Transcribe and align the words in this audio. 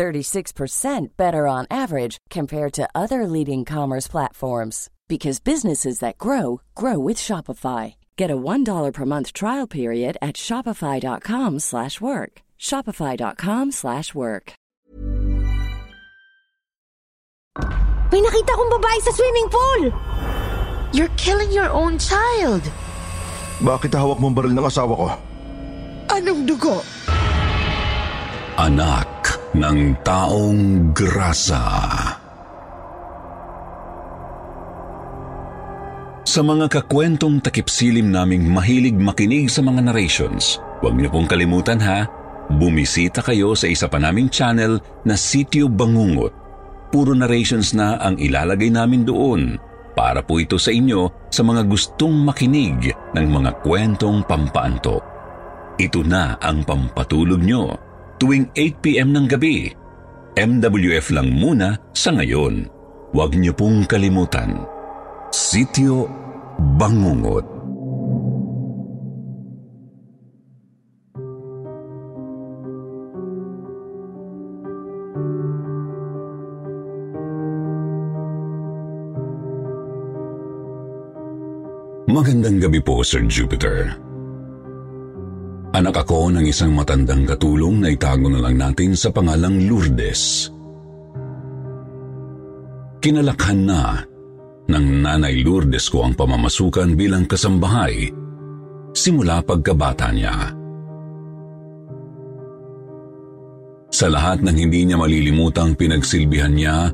36% 0.00 1.08
better 1.18 1.44
on 1.44 1.66
average 1.68 2.16
compared 2.32 2.72
to 2.72 2.88
other 2.94 3.26
leading 3.26 3.66
commerce 3.68 4.08
platforms 4.08 4.88
because 5.12 5.44
businesses 5.44 5.98
that 5.98 6.16
grow 6.16 6.62
grow 6.74 6.96
with 6.98 7.18
Shopify. 7.18 8.00
Get 8.16 8.30
a 8.30 8.36
$1 8.40 8.64
per 8.94 9.04
month 9.04 9.34
trial 9.34 9.68
period 9.68 10.16
at 10.24 10.40
shopify.com/work. 10.40 12.32
shopify.com/work. 12.56 14.46
May 18.10 18.20
nakita 18.24 18.52
kong 18.56 18.70
babae 18.72 19.00
sa 19.04 19.12
swimming 19.12 19.48
pool. 19.52 19.82
You're 20.96 21.12
killing 21.20 21.52
your 21.52 21.68
own 21.68 22.00
child. 22.00 22.64
Bakit 23.60 23.92
hawak 23.92 24.16
mong 24.16 24.32
baril 24.32 24.56
ng 24.56 24.64
asawa 24.64 24.96
ko? 24.96 25.06
Anong 26.08 26.48
dugo? 26.48 26.80
Anak 28.56 29.19
ng 29.50 29.98
taong 30.06 30.94
grasa. 30.94 31.66
Sa 36.22 36.46
mga 36.46 36.70
kakwentong 36.70 37.42
takipsilim 37.42 38.14
naming 38.14 38.46
mahilig 38.46 38.94
makinig 38.94 39.50
sa 39.50 39.66
mga 39.66 39.90
narrations, 39.90 40.62
huwag 40.78 40.94
niyo 40.94 41.10
pong 41.10 41.26
kalimutan 41.26 41.82
ha, 41.82 42.06
bumisita 42.46 43.18
kayo 43.26 43.58
sa 43.58 43.66
isa 43.66 43.90
pa 43.90 43.98
naming 43.98 44.30
channel 44.30 44.78
na 45.02 45.18
Sityo 45.18 45.66
Bangungot. 45.66 46.30
Puro 46.94 47.10
narrations 47.18 47.74
na 47.74 47.98
ang 47.98 48.22
ilalagay 48.22 48.70
namin 48.70 49.02
doon 49.02 49.58
para 49.98 50.22
po 50.22 50.38
ito 50.38 50.62
sa 50.62 50.70
inyo 50.70 51.26
sa 51.34 51.42
mga 51.42 51.66
gustong 51.66 52.22
makinig 52.22 52.94
ng 53.18 53.26
mga 53.26 53.66
kwentong 53.66 54.22
pampaantok. 54.22 55.02
Ito 55.82 56.06
na 56.06 56.38
ang 56.38 56.62
pampatulog 56.62 57.42
nyo 57.42 57.89
tuwing 58.20 58.52
8pm 58.52 59.16
ng 59.16 59.26
gabi. 59.26 59.72
MWF 60.36 61.16
lang 61.16 61.32
muna 61.32 61.80
sa 61.96 62.12
ngayon. 62.12 62.68
Huwag 63.16 63.34
niyo 63.34 63.56
pong 63.56 63.88
kalimutan. 63.88 64.62
Sityo 65.32 66.06
Bangungot 66.78 67.60
Magandang 82.10 82.58
gabi 82.58 82.82
po, 82.82 83.06
Sir 83.06 83.22
Jupiter. 83.30 84.09
Anak 85.70 86.02
ako 86.02 86.34
ng 86.34 86.42
isang 86.50 86.74
matandang 86.74 87.22
katulong 87.22 87.78
na 87.78 87.94
itago 87.94 88.26
na 88.26 88.42
lang 88.42 88.58
natin 88.58 88.98
sa 88.98 89.14
pangalang 89.14 89.70
Lourdes. 89.70 90.50
Kinalakhan 92.98 93.60
na 93.70 94.02
ng 94.66 94.86
nanay 94.98 95.46
Lourdes 95.46 95.86
ko 95.86 96.02
ang 96.02 96.18
pamamasukan 96.18 96.98
bilang 96.98 97.22
kasambahay 97.24 98.10
simula 98.90 99.38
pagkabata 99.46 100.10
niya. 100.10 100.58
Sa 103.94 104.06
lahat 104.10 104.42
ng 104.42 104.56
hindi 104.58 104.90
niya 104.90 104.98
malilimutang 104.98 105.78
pinagsilbihan 105.78 106.54
niya 106.54 106.90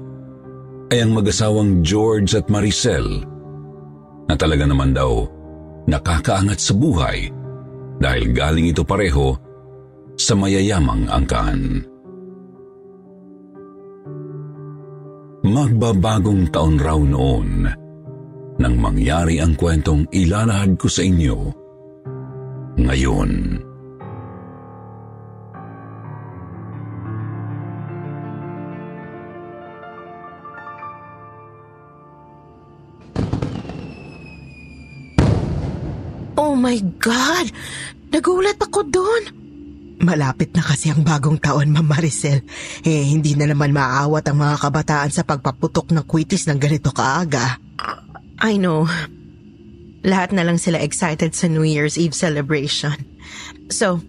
ay 0.93 1.01
ang 1.01 1.17
mag-asawang 1.17 1.81
George 1.81 2.37
at 2.37 2.53
Maricel 2.53 3.25
na 4.29 4.35
talaga 4.37 4.69
naman 4.69 4.93
daw 4.93 5.25
nakakaangat 5.89 6.61
sa 6.61 6.77
buhay 6.77 7.33
dahil 8.01 8.33
galing 8.33 8.71
ito 8.71 8.85
pareho 8.85 9.37
sa 10.17 10.33
mayayamang 10.37 11.05
angkan. 11.09 11.85
Magbabagong 15.47 16.51
taon 16.51 16.77
raw 16.81 16.99
noon 16.99 17.71
nang 18.57 18.75
mangyari 18.81 19.39
ang 19.39 19.55
kwentong 19.55 20.09
ilalahad 20.11 20.75
ko 20.81 20.89
sa 20.89 21.05
inyo 21.05 21.39
ngayon. 22.81 23.63
My 36.67 36.83
God! 36.99 37.47
Nagulat 38.11 38.59
ako 38.59 38.83
doon. 38.91 39.23
Malapit 40.03 40.51
na 40.53 40.67
kasi 40.67 40.91
ang 40.91 41.07
bagong 41.07 41.39
taon, 41.39 41.71
Ma'am 41.71 41.87
Maricel. 41.87 42.43
Eh, 42.83 43.07
hindi 43.07 43.39
na 43.39 43.49
naman 43.49 43.71
maaawat 43.71 44.27
ang 44.27 44.43
mga 44.43 44.57
kabataan 44.61 45.11
sa 45.15 45.23
pagpaputok 45.23 45.95
ng 45.95 46.05
kwitis 46.05 46.51
ng 46.51 46.59
ganito 46.59 46.91
kaaga. 46.91 47.63
I 48.43 48.59
know. 48.59 48.85
Lahat 50.05 50.35
na 50.35 50.45
lang 50.45 50.61
sila 50.61 50.83
excited 50.83 51.33
sa 51.33 51.49
New 51.49 51.65
Year's 51.65 51.97
Eve 51.97 52.13
celebration. 52.13 52.95
So, 53.73 54.03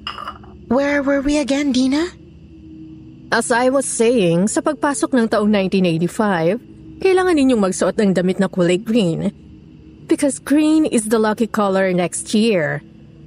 where 0.68 1.00
were 1.06 1.24
we 1.24 1.40
again, 1.40 1.72
Dina? 1.72 2.10
As 3.32 3.54
I 3.54 3.72
was 3.72 3.88
saying, 3.88 4.52
sa 4.52 4.60
pagpasok 4.60 5.16
ng 5.16 5.28
taong 5.32 5.50
1985, 5.50 7.02
kailangan 7.06 7.36
ninyong 7.38 7.64
magsuot 7.64 7.96
ng 7.96 8.12
damit 8.12 8.38
na 8.42 8.52
kulay 8.52 8.78
green. 8.82 9.47
Because 10.08 10.40
green 10.40 10.88
is 10.88 11.12
the 11.12 11.20
lucky 11.20 11.52
color 11.52 11.92
next 11.92 12.32
year. 12.32 12.80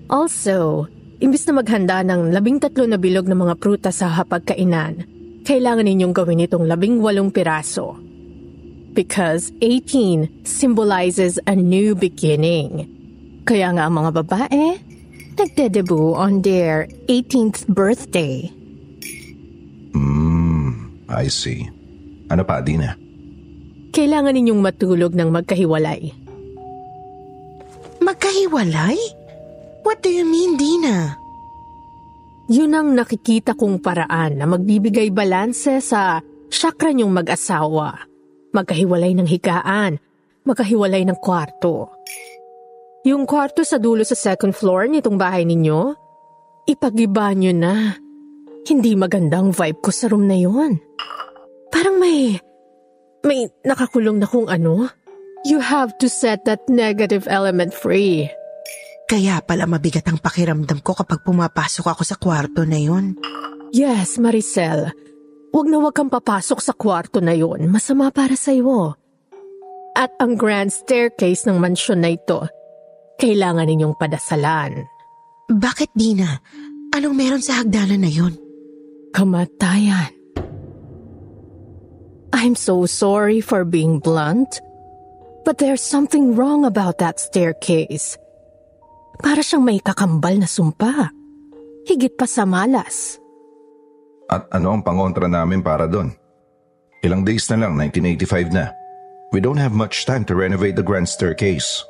Also, 0.08 0.88
imbis 1.20 1.44
na 1.44 1.60
maghanda 1.60 2.00
ng 2.00 2.32
labing 2.32 2.56
tatlo 2.56 2.88
na 2.88 2.96
bilog 2.96 3.28
ng 3.28 3.36
mga 3.36 3.54
prutas 3.60 4.00
sa 4.00 4.08
hapagkainan, 4.08 5.04
kailangan 5.44 5.84
ninyong 5.84 6.16
gawin 6.16 6.40
itong 6.40 6.64
labing 6.64 7.04
walong 7.04 7.28
piraso. 7.28 8.00
Because 8.96 9.52
18 9.60 10.48
symbolizes 10.48 11.36
a 11.44 11.52
new 11.52 11.92
beginning. 11.92 12.88
Kaya 13.44 13.76
nga 13.76 13.84
ang 13.84 14.00
mga 14.00 14.10
babae, 14.24 14.80
nagde-debut 15.36 16.16
on 16.16 16.40
their 16.40 16.88
18th 17.12 17.68
birthday. 17.68 18.48
Hmm, 19.92 20.96
I 21.12 21.28
see. 21.28 21.68
Ano 22.32 22.40
pa, 22.48 22.64
Dina? 22.64 22.96
Kailangan 23.92 24.32
ninyong 24.32 24.64
matulog 24.64 25.12
ng 25.12 25.28
magkahiwalay. 25.28 26.29
Magkahiwalay? 28.00 28.98
What 29.84 30.00
do 30.00 30.08
you 30.08 30.24
mean, 30.24 30.56
Dina? 30.56 31.16
Yun 32.50 32.74
ang 32.74 32.96
nakikita 32.96 33.54
kong 33.54 33.78
paraan 33.78 34.40
na 34.40 34.44
magbibigay 34.48 35.14
balanse 35.14 35.78
sa 35.78 36.18
chakra 36.50 36.90
niyong 36.90 37.14
mag-asawa. 37.14 37.94
Magkahiwalay 38.50 39.14
ng 39.14 39.28
higaan, 39.28 40.02
magkahiwalay 40.42 41.06
ng 41.06 41.18
kwarto. 41.22 41.94
Yung 43.06 43.24
kwarto 43.24 43.62
sa 43.62 43.78
dulo 43.78 44.02
sa 44.02 44.18
second 44.18 44.52
floor 44.52 44.90
nitong 44.90 45.14
bahay 45.14 45.46
ninyo, 45.46 45.94
ipagiba 46.66 47.30
niyo 47.32 47.54
na. 47.54 47.94
Hindi 48.66 48.92
magandang 48.98 49.54
vibe 49.54 49.80
ko 49.80 49.90
sa 49.94 50.10
room 50.10 50.26
na 50.26 50.36
yon. 50.36 50.76
Parang 51.70 51.96
may, 51.96 52.36
may 53.24 53.48
nakakulong 53.62 54.20
na 54.20 54.26
kung 54.28 54.50
ano. 54.50 54.90
You 55.48 55.58
have 55.60 55.96
to 56.04 56.08
set 56.12 56.44
that 56.44 56.68
negative 56.68 57.24
element 57.24 57.72
free. 57.72 58.28
Kaya 59.08 59.42
pala 59.42 59.66
mabigat 59.66 60.06
ang 60.06 60.20
pakiramdam 60.20 60.84
ko 60.84 60.94
kapag 60.94 61.24
pumapasok 61.26 61.96
ako 61.96 62.02
sa 62.06 62.14
kwarto 62.20 62.62
na 62.62 62.78
yun. 62.78 63.18
Yes, 63.74 64.20
Maricel. 64.20 64.92
Huwag 65.50 65.66
na 65.66 65.82
huwag 65.82 65.98
kang 65.98 66.10
papasok 66.10 66.58
sa 66.62 66.70
kwarto 66.74 67.18
na 67.18 67.34
yon. 67.34 67.66
Masama 67.66 68.14
para 68.14 68.38
sa 68.38 68.54
iyo. 68.54 68.94
At 69.98 70.14
ang 70.22 70.38
grand 70.38 70.70
staircase 70.70 71.42
ng 71.50 71.58
mansyon 71.58 72.06
na 72.06 72.14
ito, 72.14 72.46
kailangan 73.18 73.66
ninyong 73.66 73.98
padasalan. 73.98 74.86
Bakit, 75.50 75.90
Dina? 75.98 76.38
Anong 76.94 77.14
meron 77.18 77.42
sa 77.42 77.58
hagdanan 77.58 78.06
na 78.06 78.10
yun? 78.10 78.38
Kamatayan. 79.10 80.14
I'm 82.30 82.54
so 82.54 82.86
sorry 82.86 83.42
for 83.42 83.66
being 83.66 83.98
blunt, 83.98 84.62
but 85.50 85.58
there's 85.58 85.82
something 85.82 86.38
wrong 86.38 86.62
about 86.62 87.02
that 87.02 87.18
staircase. 87.18 88.14
Para 89.18 89.42
siyang 89.42 89.66
may 89.66 89.82
kakambal 89.82 90.38
na 90.38 90.46
sumpa. 90.46 91.10
Higit 91.90 92.14
pa 92.14 92.30
sa 92.30 92.46
malas. 92.46 93.18
At 94.30 94.46
ano 94.54 94.78
ang 94.78 94.86
pangontra 94.86 95.26
namin 95.26 95.58
para 95.58 95.90
doon? 95.90 96.14
Ilang 97.02 97.26
days 97.26 97.50
na 97.50 97.66
lang, 97.66 97.74
1985 97.74 98.54
na. 98.54 98.70
We 99.34 99.42
don't 99.42 99.58
have 99.58 99.74
much 99.74 100.06
time 100.06 100.22
to 100.30 100.38
renovate 100.38 100.78
the 100.78 100.86
grand 100.86 101.10
staircase. 101.10 101.82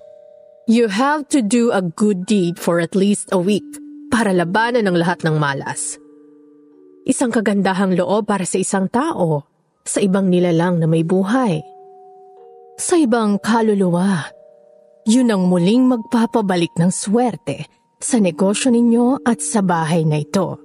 You 0.64 0.88
have 0.88 1.28
to 1.28 1.44
do 1.44 1.68
a 1.68 1.84
good 1.84 2.24
deed 2.24 2.56
for 2.56 2.80
at 2.80 2.96
least 2.96 3.28
a 3.28 3.36
week 3.36 3.68
para 4.08 4.32
labanan 4.32 4.88
ang 4.88 4.96
lahat 4.96 5.20
ng 5.20 5.36
malas. 5.36 6.00
Isang 7.04 7.28
kagandahang 7.28 7.92
loob 7.92 8.24
para 8.24 8.48
sa 8.48 8.56
isang 8.56 8.88
tao, 8.88 9.44
sa 9.84 10.00
ibang 10.00 10.32
nilalang 10.32 10.80
na 10.80 10.88
may 10.88 11.04
buhay. 11.04 11.60
Sa 12.80 12.96
ibang 12.96 13.36
kaluluwa, 13.44 14.24
yun 15.04 15.28
ang 15.28 15.52
muling 15.52 15.84
magpapabalik 15.84 16.72
ng 16.80 16.88
swerte 16.88 17.68
sa 18.00 18.16
negosyo 18.16 18.72
ninyo 18.72 19.20
at 19.20 19.44
sa 19.44 19.60
bahay 19.60 20.08
na 20.08 20.24
ito. 20.24 20.56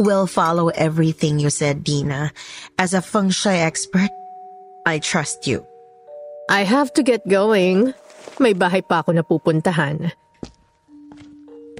We'll 0.00 0.24
follow 0.24 0.72
everything 0.72 1.36
you 1.36 1.52
said, 1.52 1.84
Dina. 1.84 2.32
As 2.80 2.96
a 2.96 3.04
feng 3.04 3.28
shui 3.28 3.60
expert, 3.60 4.08
I 4.88 4.96
trust 4.96 5.44
you. 5.44 5.60
I 6.48 6.64
have 6.64 6.88
to 6.96 7.04
get 7.04 7.20
going. 7.28 7.92
May 8.40 8.56
bahay 8.56 8.80
pa 8.80 9.04
ako 9.04 9.12
na 9.12 9.20
pupuntahan. 9.20 10.16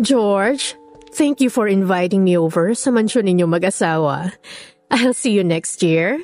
George, 0.05 0.77
thank 1.17 1.41
you 1.41 1.49
for 1.49 1.65
inviting 1.65 2.29
me 2.29 2.37
over 2.37 2.77
sa 2.77 2.93
mansyon 2.93 3.25
ninyo 3.25 3.49
mag-asawa. 3.49 4.37
I'll 4.93 5.17
see 5.17 5.33
you 5.33 5.41
next 5.41 5.81
year. 5.81 6.21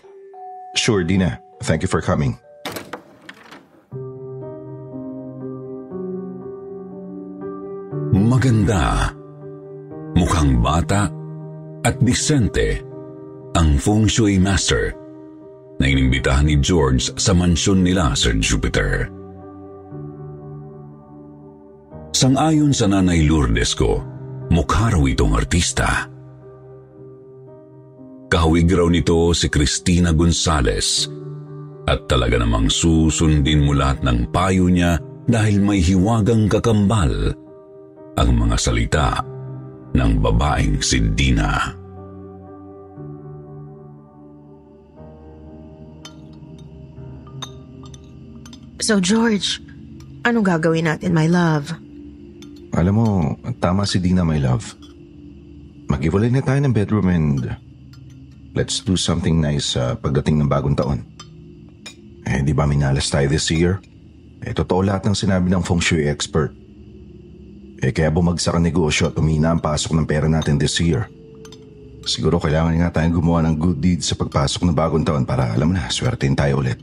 Sure, 0.76 1.00
Dina. 1.00 1.40
Thank 1.64 1.80
you 1.80 1.88
for 1.88 2.04
coming. 2.04 2.36
Maganda, 8.26 9.14
mukhang 10.18 10.58
bata, 10.58 11.06
at 11.86 11.94
disente 12.02 12.82
ang 13.54 13.78
feng 13.78 14.10
shui 14.10 14.34
master 14.42 14.90
na 15.78 15.86
inimbitahan 15.86 16.50
ni 16.50 16.58
George 16.58 17.14
sa 17.14 17.30
mansyon 17.30 17.86
nila, 17.86 18.18
Sir 18.18 18.34
Jupiter. 18.42 19.06
Sangayon 22.10 22.74
sa 22.74 22.90
nanay 22.90 23.22
Lourdes 23.22 23.78
ko, 23.78 24.02
mukha 24.50 24.90
raw 24.90 25.02
itong 25.06 25.38
artista. 25.38 26.10
Kahawig 28.26 28.66
raw 28.74 28.90
nito 28.90 29.30
si 29.38 29.46
Cristina 29.46 30.10
Gonzales 30.10 31.06
at 31.86 32.10
talaga 32.10 32.42
namang 32.42 32.66
susundin 32.74 33.62
mo 33.62 33.70
lahat 33.70 34.02
ng 34.02 34.34
payo 34.34 34.66
niya 34.66 34.98
dahil 35.30 35.62
may 35.62 35.78
hiwagang 35.78 36.50
kakambal 36.50 37.45
ang 38.16 38.32
mga 38.32 38.56
salita 38.56 39.20
ng 39.92 40.12
babaeng 40.20 40.80
si 40.80 41.00
Dina. 41.12 41.76
So 48.80 49.00
George, 49.00 49.60
anong 50.24 50.48
gagawin 50.48 50.88
natin, 50.88 51.12
my 51.12 51.28
love? 51.28 51.72
Alam 52.76 52.94
mo, 52.96 53.08
tama 53.60 53.84
si 53.84 54.00
Dina, 54.00 54.24
my 54.24 54.40
love. 54.40 54.76
Mag-iwalay 55.92 56.32
na 56.32 56.44
tayo 56.44 56.60
ng 56.60 56.72
bedroom 56.72 57.08
and 57.08 57.40
let's 58.56 58.80
do 58.80 58.96
something 58.96 59.40
nice 59.40 59.76
sa 59.76 59.96
pagdating 59.96 60.40
ng 60.40 60.48
bagong 60.48 60.76
taon. 60.76 61.04
Eh, 62.26 62.42
di 62.42 62.56
ba 62.56 62.64
minalas 62.64 63.12
tayo 63.12 63.28
this 63.28 63.52
year? 63.52 63.80
Eh, 64.44 64.52
totoo 64.56 64.84
lahat 64.84 65.04
ng 65.08 65.16
sinabi 65.16 65.48
ng 65.52 65.62
feng 65.64 65.80
shui 65.80 66.08
expert. 66.08 66.65
Eh, 67.84 67.92
kaya 67.92 68.08
bumagsak 68.08 68.56
ang 68.56 68.64
negosyo 68.64 69.12
at 69.12 69.18
umina 69.20 69.52
ang 69.52 69.60
pasok 69.60 69.92
ng 69.92 70.08
pera 70.08 70.24
natin 70.26 70.56
this 70.56 70.80
year. 70.80 71.08
Siguro 72.06 72.38
kailangan 72.38 72.78
nga 72.80 72.94
tayong 72.94 73.18
gumawa 73.18 73.42
ng 73.44 73.56
good 73.58 73.78
deed 73.82 74.00
sa 74.00 74.14
pagpasok 74.14 74.62
ng 74.64 74.76
bagong 74.78 75.04
taon 75.04 75.26
para 75.26 75.52
alam 75.52 75.74
na, 75.74 75.90
swertein 75.90 76.38
tayo 76.38 76.62
ulit. 76.62 76.78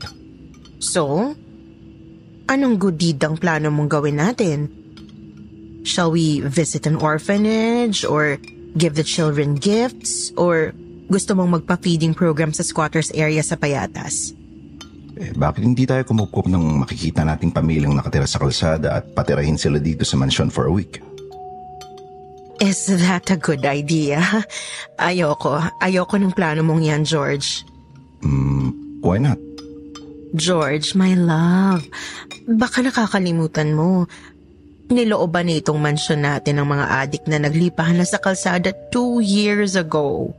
So, 0.78 1.32
anong 2.46 2.76
good 2.76 3.00
deed 3.00 3.18
ang 3.24 3.40
plano 3.40 3.72
mong 3.72 3.90
gawin 3.90 4.20
natin? 4.20 4.68
Shall 5.82 6.12
we 6.12 6.44
visit 6.44 6.84
an 6.84 7.00
orphanage 7.00 8.04
or 8.04 8.36
give 8.76 8.94
the 8.94 9.04
children 9.04 9.56
gifts 9.56 10.30
or 10.36 10.76
gusto 11.08 11.32
mong 11.32 11.60
magpa-feeding 11.60 12.12
program 12.12 12.52
sa 12.52 12.64
squatters 12.64 13.08
area 13.16 13.40
sa 13.40 13.56
Payatas? 13.56 14.43
Eh, 15.14 15.30
bakit 15.38 15.62
hindi 15.62 15.86
tayo 15.86 16.02
kumukup 16.02 16.50
ng 16.50 16.82
makikita 16.82 17.22
nating 17.22 17.54
pamilyang 17.54 17.94
nakatira 17.94 18.26
sa 18.26 18.42
kalsada 18.42 18.98
at 18.98 19.06
patirahin 19.14 19.54
sila 19.54 19.78
dito 19.78 20.02
sa 20.02 20.18
mansyon 20.18 20.50
for 20.50 20.66
a 20.66 20.72
week? 20.74 20.98
Is 22.58 22.86
that 22.86 23.30
a 23.30 23.38
good 23.38 23.62
idea? 23.66 24.22
Ayoko. 24.98 25.58
Ayoko 25.82 26.18
ng 26.18 26.34
plano 26.34 26.62
mong 26.66 26.82
yan, 26.82 27.02
George. 27.06 27.62
Why 29.04 29.20
not? 29.20 29.36
George, 30.34 30.98
my 30.98 31.14
love, 31.14 31.86
baka 32.50 32.82
nakakalimutan 32.82 33.76
mo. 33.76 34.10
Nilooban 34.84 35.48
na 35.48 35.56
itong 35.56 35.80
mansyon 35.80 36.28
natin 36.28 36.60
ng 36.60 36.68
mga 36.68 36.86
adik 37.00 37.24
na 37.24 37.40
naglipahan 37.40 37.96
na 37.96 38.04
sa 38.04 38.20
kalsada 38.20 38.68
two 38.92 39.24
years 39.24 39.80
ago. 39.80 40.36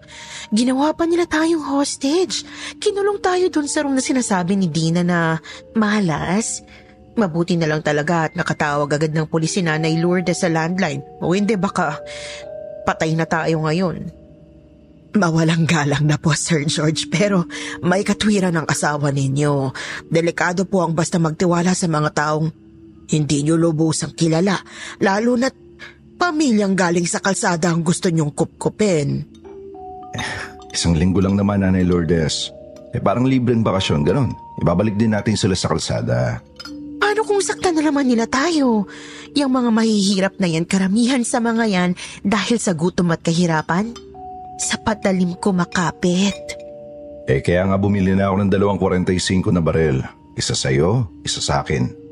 Ginawa 0.54 0.94
pa 0.94 1.10
nila 1.10 1.26
tayong 1.26 1.66
hostage. 1.66 2.46
Kinulong 2.78 3.18
tayo 3.26 3.50
dun 3.50 3.66
sa 3.66 3.82
room 3.82 3.98
na 3.98 4.06
sinasabi 4.06 4.54
ni 4.54 4.70
Dina 4.70 5.02
na 5.02 5.42
malas. 5.74 6.62
Mabuti 7.18 7.58
na 7.58 7.66
lang 7.66 7.82
talaga 7.82 8.30
at 8.30 8.38
nakatawag 8.38 9.02
agad 9.02 9.18
ng 9.18 9.26
pulis 9.26 9.58
si 9.58 9.66
Nanay 9.66 9.98
Lourdes 9.98 10.46
sa 10.46 10.52
landline. 10.52 11.02
O 11.26 11.34
hindi 11.34 11.58
baka 11.58 11.98
patay 12.86 13.18
na 13.18 13.26
tayo 13.26 13.66
ngayon. 13.66 14.14
Mawalang 15.16 15.64
galang 15.64 16.06
na 16.06 16.20
po, 16.20 16.36
Sir 16.36 16.68
George, 16.68 17.08
pero 17.08 17.48
may 17.80 18.04
katwiran 18.04 18.52
ng 18.52 18.68
asawa 18.68 19.16
ninyo. 19.16 19.72
Delikado 20.12 20.68
po 20.68 20.84
ang 20.84 20.92
basta 20.92 21.18
magtiwala 21.18 21.72
sa 21.72 21.88
mga 21.88 22.12
taong 22.14 22.65
hindi 23.12 23.46
nyo 23.46 23.56
lubusang 23.60 24.14
kilala, 24.18 24.58
lalo 25.02 25.38
na't 25.38 25.56
pamilyang 26.16 26.74
galing 26.74 27.06
sa 27.06 27.20
kalsada 27.20 27.70
ang 27.70 27.84
gusto 27.84 28.10
nyong 28.10 28.34
kupkupin. 28.34 29.28
Isang 30.72 30.96
linggo 30.96 31.24
lang 31.24 31.40
naman, 31.40 31.64
Nanay 31.64 31.88
Lourdes. 31.88 32.52
Eh 32.96 33.04
parang 33.04 33.28
libreng 33.28 33.64
bakasyon, 33.64 34.08
ganon. 34.08 34.32
Ibabalik 34.64 34.96
din 34.96 35.12
natin 35.12 35.36
sila 35.36 35.56
sa 35.56 35.68
kalsada. 35.68 36.40
Paano 37.00 37.22
kung 37.28 37.44
saktan 37.44 37.76
na 37.76 37.84
naman 37.84 38.08
nila 38.08 38.28
tayo? 38.28 38.88
Yung 39.36 39.52
mga 39.52 39.70
mahihirap 39.72 40.36
na 40.40 40.48
yan, 40.48 40.64
karamihan 40.64 41.24
sa 41.28 41.44
mga 41.44 41.64
yan 41.68 41.92
dahil 42.24 42.56
sa 42.56 42.72
gutom 42.72 43.12
at 43.12 43.20
kahirapan? 43.20 43.92
Sa 44.56 44.80
patalim 44.80 45.36
ko 45.36 45.52
makapit. 45.52 46.40
Eh 47.28 47.44
kaya 47.44 47.68
nga 47.68 47.76
bumili 47.76 48.16
na 48.16 48.32
ako 48.32 48.36
ng 48.40 48.52
dalawang 48.52 48.80
45 48.80 49.52
na 49.52 49.60
barel. 49.60 50.00
Isa 50.40 50.56
sa'yo, 50.56 51.12
isa 51.28 51.44
sa 51.44 51.64
akin. 51.64 52.05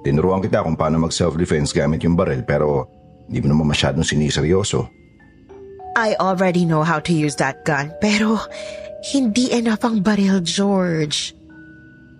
Tinuruan 0.00 0.40
kita 0.40 0.64
kung 0.64 0.80
paano 0.80 1.04
mag-self-defense 1.04 1.76
gamit 1.76 2.00
yung 2.04 2.16
barel 2.16 2.40
pero 2.44 2.88
hindi 3.28 3.44
mo 3.44 3.52
naman 3.52 3.76
masyadong 3.76 4.04
siniseryoso. 4.04 4.88
I 5.94 6.16
already 6.16 6.64
know 6.64 6.80
how 6.80 7.02
to 7.02 7.12
use 7.12 7.36
that 7.42 7.66
gun, 7.66 7.92
pero 8.00 8.40
hindi 9.12 9.50
enough 9.52 9.82
ang 9.84 10.00
baril, 10.00 10.40
George. 10.40 11.34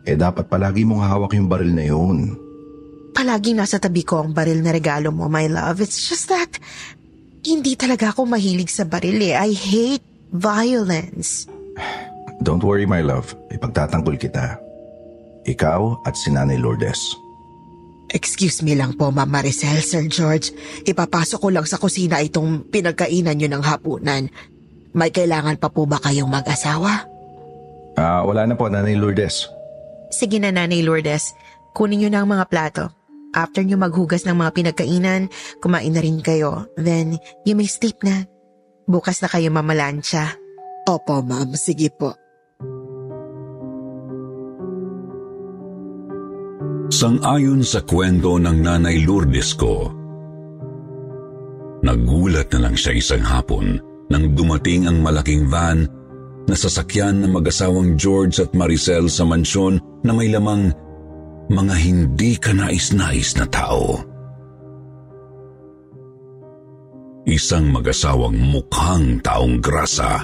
Eh 0.05 0.17
dapat 0.17 0.49
palagi 0.51 0.83
mong 0.85 1.07
hawak 1.07 1.33
yung 1.37 1.49
baril 1.49 1.73
na 1.73 1.85
yun. 1.87 2.35
Palaging 3.17 3.59
nasa 3.59 3.81
tabi 3.81 4.05
ko 4.05 4.23
ang 4.23 4.33
baril 4.33 4.61
na 4.61 4.73
regalo 4.75 5.13
mo, 5.15 5.29
my 5.29 5.47
love. 5.49 5.81
It's 5.81 6.09
just 6.09 6.29
that 6.29 6.61
hindi 7.45 7.77
talaga 7.77 8.13
ako 8.13 8.29
mahilig 8.29 8.69
sa 8.69 8.85
baril 8.85 9.19
eh. 9.23 9.35
I 9.37 9.51
hate 9.55 10.05
violence. 10.35 11.49
Don't 12.45 12.65
worry 12.65 12.89
my 12.89 13.05
love, 13.05 13.37
ipagtatanggol 13.53 14.17
kita. 14.17 14.57
Ikaw 15.45 16.05
at 16.09 16.17
si 16.17 16.33
Nanay 16.33 16.57
Lourdes. 16.57 17.30
Excuse 18.11 18.67
me 18.67 18.75
lang 18.75 18.99
po, 18.99 19.15
Ma'am 19.15 19.31
Maricel, 19.31 19.79
Sir 19.87 20.11
George. 20.11 20.51
Ipapasok 20.83 21.39
ko 21.39 21.49
lang 21.55 21.67
sa 21.67 21.79
kusina 21.79 22.19
itong 22.19 22.67
pinagkainan 22.67 23.39
nyo 23.39 23.49
ng 23.55 23.63
hapunan. 23.63 24.27
May 24.91 25.15
kailangan 25.15 25.63
pa 25.63 25.71
po 25.71 25.87
ba 25.87 26.03
kayong 26.03 26.27
mag-asawa? 26.27 27.07
Ah, 27.95 28.27
wala 28.27 28.51
na 28.51 28.59
po 28.59 28.67
Nanay 28.67 28.99
Lourdes. 28.99 29.47
Sige 30.11 30.43
na, 30.43 30.51
Nanay 30.51 30.83
Lourdes. 30.83 31.31
Kunin 31.71 32.03
niyo 32.03 32.11
na 32.11 32.27
ang 32.27 32.31
mga 32.35 32.51
plato. 32.51 32.91
After 33.31 33.63
niyo 33.63 33.79
maghugas 33.79 34.27
ng 34.27 34.35
mga 34.35 34.51
pinagkainan, 34.59 35.31
kumain 35.63 35.95
na 35.95 36.03
rin 36.03 36.19
kayo. 36.19 36.67
Then, 36.75 37.15
you 37.47 37.55
may 37.55 37.71
sleep 37.71 38.03
na. 38.03 38.27
Bukas 38.91 39.23
na 39.23 39.31
kayo 39.31 39.55
mamalansya. 39.55 40.35
Opo, 40.91 41.23
ma'am. 41.23 41.55
Sige 41.55 41.95
po. 41.95 42.20
Sang-ayon 47.01 47.65
sa 47.65 47.81
kwento 47.81 48.37
ng 48.37 48.61
nanay 48.61 49.09
Lourdes 49.09 49.57
ko, 49.57 49.89
nagulat 51.81 52.53
na 52.53 52.69
lang 52.69 52.77
siya 52.77 52.93
isang 52.93 53.25
hapon 53.25 53.81
nang 54.13 54.37
dumating 54.37 54.85
ang 54.85 55.01
malaking 55.01 55.49
van 55.49 55.89
na 56.45 56.53
sasakyan 56.53 57.25
ng 57.25 57.41
mag-asawang 57.41 57.97
George 57.97 58.45
at 58.45 58.53
Maricel 58.53 59.09
sa 59.09 59.25
mansyon 59.25 59.81
na 60.05 60.13
may 60.13 60.29
lamang 60.29 60.77
mga 61.49 61.75
hindi 61.81 62.37
kanais-nais 62.37 63.33
na 63.41 63.49
tao. 63.49 63.97
Isang 67.25 67.73
mag-asawang 67.73 68.37
mukhang 68.37 69.25
taong 69.25 69.57
grasa. 69.65 70.21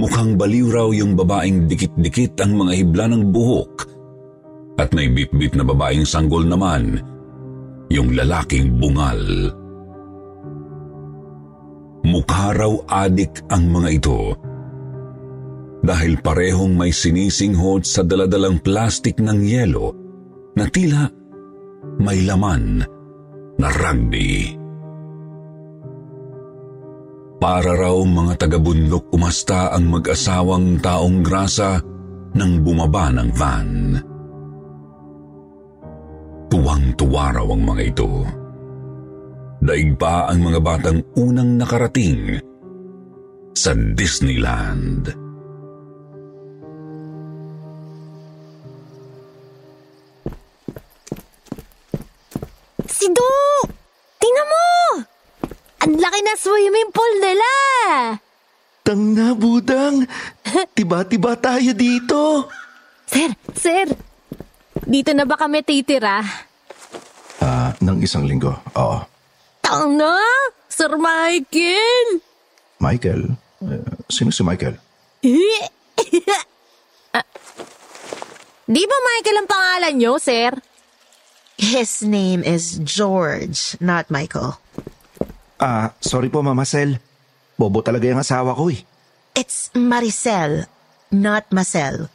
Mukhang 0.00 0.40
baliw 0.40 0.72
raw 0.72 0.88
yung 0.96 1.12
babaeng 1.12 1.68
dikit-dikit 1.68 2.40
ang 2.40 2.56
mga 2.56 2.72
hibla 2.72 3.04
ng 3.12 3.28
buhok 3.28 3.92
at 4.82 4.90
may 4.90 5.06
na 5.54 5.62
babaeng 5.62 6.02
sanggol 6.02 6.42
naman, 6.42 6.98
yung 7.86 8.18
lalaking 8.18 8.74
bungal. 8.82 9.54
Mukha 12.02 12.50
raw 12.50 13.06
adik 13.06 13.46
ang 13.46 13.70
mga 13.70 13.88
ito 13.94 14.20
dahil 15.82 16.18
parehong 16.18 16.74
may 16.74 16.90
sinisinghot 16.90 17.86
sa 17.86 18.02
daladalang 18.02 18.58
plastik 18.58 19.22
ng 19.22 19.38
yelo 19.42 19.94
na 20.58 20.66
tila 20.66 21.06
may 22.02 22.26
laman 22.26 22.82
na 23.58 23.68
rugby. 23.70 24.58
Para 27.42 27.74
raw 27.74 27.98
mga 27.98 28.46
taga-bundok 28.46 29.10
umasta 29.10 29.74
ang 29.74 29.90
mag-asawang 29.90 30.78
taong 30.78 31.26
grasa 31.26 31.82
nang 32.38 32.62
bumaba 32.62 33.10
ng 33.10 33.30
van. 33.34 33.70
Tuwang-tuwa 36.52 37.32
raw 37.32 37.48
ang 37.48 37.64
mga 37.64 37.82
ito. 37.96 38.28
Daig 39.64 39.96
pa 39.96 40.28
ang 40.28 40.44
mga 40.44 40.60
batang 40.60 41.00
unang 41.16 41.56
nakarating 41.56 42.44
sa 43.56 43.72
Disneyland. 43.72 45.08
Sido! 52.84 53.32
Tingnan 54.20 54.48
mo! 54.52 54.68
Ang 55.88 55.96
laki 55.96 56.20
na 56.20 56.36
swimming 56.36 56.92
pool 56.92 57.12
nila! 57.16 57.52
Tang 58.84 59.16
na, 59.16 59.32
budang. 59.32 60.04
Tiba-tiba 60.76 61.32
tayo 61.40 61.72
dito. 61.72 62.44
Sir, 63.08 63.32
sir, 63.56 63.88
dito 64.86 65.10
na 65.14 65.24
ba 65.24 65.38
kami 65.38 65.62
titira? 65.62 66.22
Ah, 67.42 67.74
ng 67.82 67.98
isang 68.02 68.26
linggo. 68.26 68.54
Oo. 68.78 68.98
Tang 69.62 69.94
na! 69.98 70.14
Sir 70.66 70.96
Michael! 70.96 72.22
Michael? 72.80 73.22
Eh, 73.62 73.82
sino 74.08 74.32
si 74.32 74.42
Michael? 74.42 74.76
Ah, 77.12 77.28
di 78.64 78.80
ba 78.88 78.96
Michael 79.04 79.44
ang 79.44 79.48
pangalan 79.52 79.94
nyo, 80.00 80.16
sir? 80.16 80.48
His 81.60 82.00
name 82.00 82.40
is 82.40 82.80
George, 82.80 83.76
not 83.84 84.08
Michael. 84.08 84.56
Ah, 85.60 85.92
sorry 86.00 86.32
po, 86.32 86.40
Mama 86.40 86.64
Sel. 86.64 86.96
Bobo 87.60 87.84
talaga 87.84 88.08
yung 88.08 88.24
asawa 88.24 88.56
ko 88.56 88.72
eh. 88.72 88.80
It's 89.36 89.68
Maricel, 89.76 90.64
not 91.12 91.44
Marcel. 91.52 92.08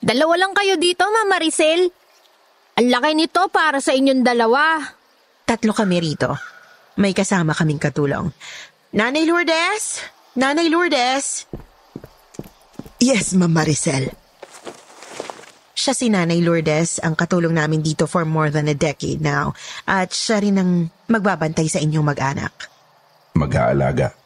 Dalawa 0.00 0.34
lang 0.40 0.56
kayo 0.56 0.80
dito, 0.80 1.04
Ma'am 1.04 1.28
Maricel. 1.28 1.92
Ang 2.80 2.88
laki 2.88 3.12
nito 3.12 3.52
para 3.52 3.84
sa 3.84 3.92
inyong 3.92 4.24
dalawa. 4.24 4.80
Tatlo 5.44 5.76
kami 5.76 6.00
rito. 6.00 6.32
May 6.96 7.12
kasama 7.12 7.52
kaming 7.52 7.76
katulong. 7.76 8.32
Nanay 8.96 9.28
Lourdes? 9.28 10.00
Nanay 10.40 10.72
Lourdes? 10.72 11.44
Yes, 12.96 13.36
Ma'am 13.36 13.52
Maricel. 13.52 14.08
Siya 15.76 15.92
si 15.92 16.08
Nanay 16.08 16.40
Lourdes, 16.40 17.00
ang 17.04 17.12
katulong 17.12 17.52
namin 17.56 17.84
dito 17.84 18.08
for 18.08 18.24
more 18.24 18.48
than 18.48 18.72
a 18.72 18.76
decade 18.76 19.20
now. 19.20 19.52
At 19.84 20.16
siya 20.16 20.40
rin 20.40 20.56
ang 20.56 20.88
magbabantay 21.12 21.68
sa 21.68 21.80
inyong 21.80 22.04
mag-anak. 22.08 22.52
Mag-aalaga. 23.36 24.16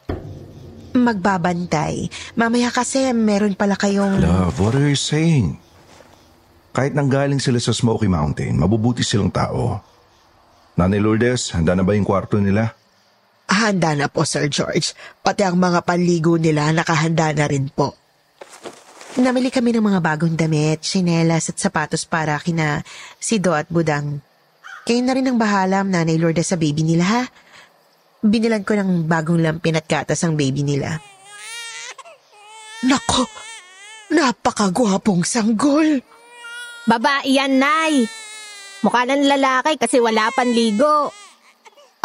Magbabantay. 0.95 2.07
Mamaya 2.39 2.71
kasi 2.71 3.11
meron 3.11 3.59
pala 3.59 3.75
kayong... 3.75 4.23
Love, 4.23 4.55
what 4.63 4.75
are 4.75 4.87
you 4.87 4.99
saying? 4.99 5.59
Kahit 6.75 6.91
nanggaling 6.91 7.39
sila 7.39 7.55
sa 7.63 7.71
Smoky 7.71 8.11
Mountain, 8.11 8.59
mabubuti 8.59 8.99
silang 8.99 9.31
tao. 9.31 9.79
Nanay 10.75 10.99
Lourdes, 10.99 11.55
handa 11.55 11.71
na 11.71 11.87
ba 11.87 11.95
yung 11.95 12.03
kwarto 12.03 12.35
nila? 12.35 12.75
Handa 13.47 13.95
na 13.95 14.11
po, 14.11 14.27
Sir 14.27 14.51
George. 14.51 14.91
Pati 15.23 15.47
ang 15.47 15.55
mga 15.55 15.87
panligo 15.87 16.35
nila 16.35 16.75
nakahanda 16.75 17.31
na 17.31 17.47
rin 17.47 17.71
po. 17.71 17.95
Namili 19.15 19.47
kami 19.47 19.71
ng 19.71 19.87
mga 19.87 20.03
bagong 20.03 20.35
damit, 20.35 20.83
sinelas 20.83 21.47
at 21.47 21.55
sapatos 21.55 22.03
para 22.03 22.35
kina 22.43 22.83
Sido 23.23 23.55
at 23.55 23.71
Budang. 23.71 24.19
Kayo 24.83 24.99
na 24.99 25.15
rin 25.15 25.31
ang 25.31 25.39
bahala, 25.39 25.79
Nanay 25.87 26.19
Lourdes, 26.19 26.51
sa 26.51 26.59
baby 26.59 26.83
nila 26.83 27.05
ha. 27.07 27.23
Binilan 28.19 28.67
ko 28.67 28.75
ng 28.75 29.07
bagong 29.07 29.39
lampin 29.39 29.79
at 29.79 29.87
gatas 29.87 30.27
ang 30.27 30.35
baby 30.35 30.67
nila. 30.67 30.99
Nako, 32.83 33.23
napakagwapong 34.11 35.23
sanggol. 35.23 36.03
Babae 36.85 37.33
yan, 37.33 37.57
Nay. 37.57 38.05
Mukha 38.85 39.09
ng 39.09 39.25
lalaki 39.25 39.81
kasi 39.81 39.97
wala 39.97 40.29
panligo. 40.29 41.09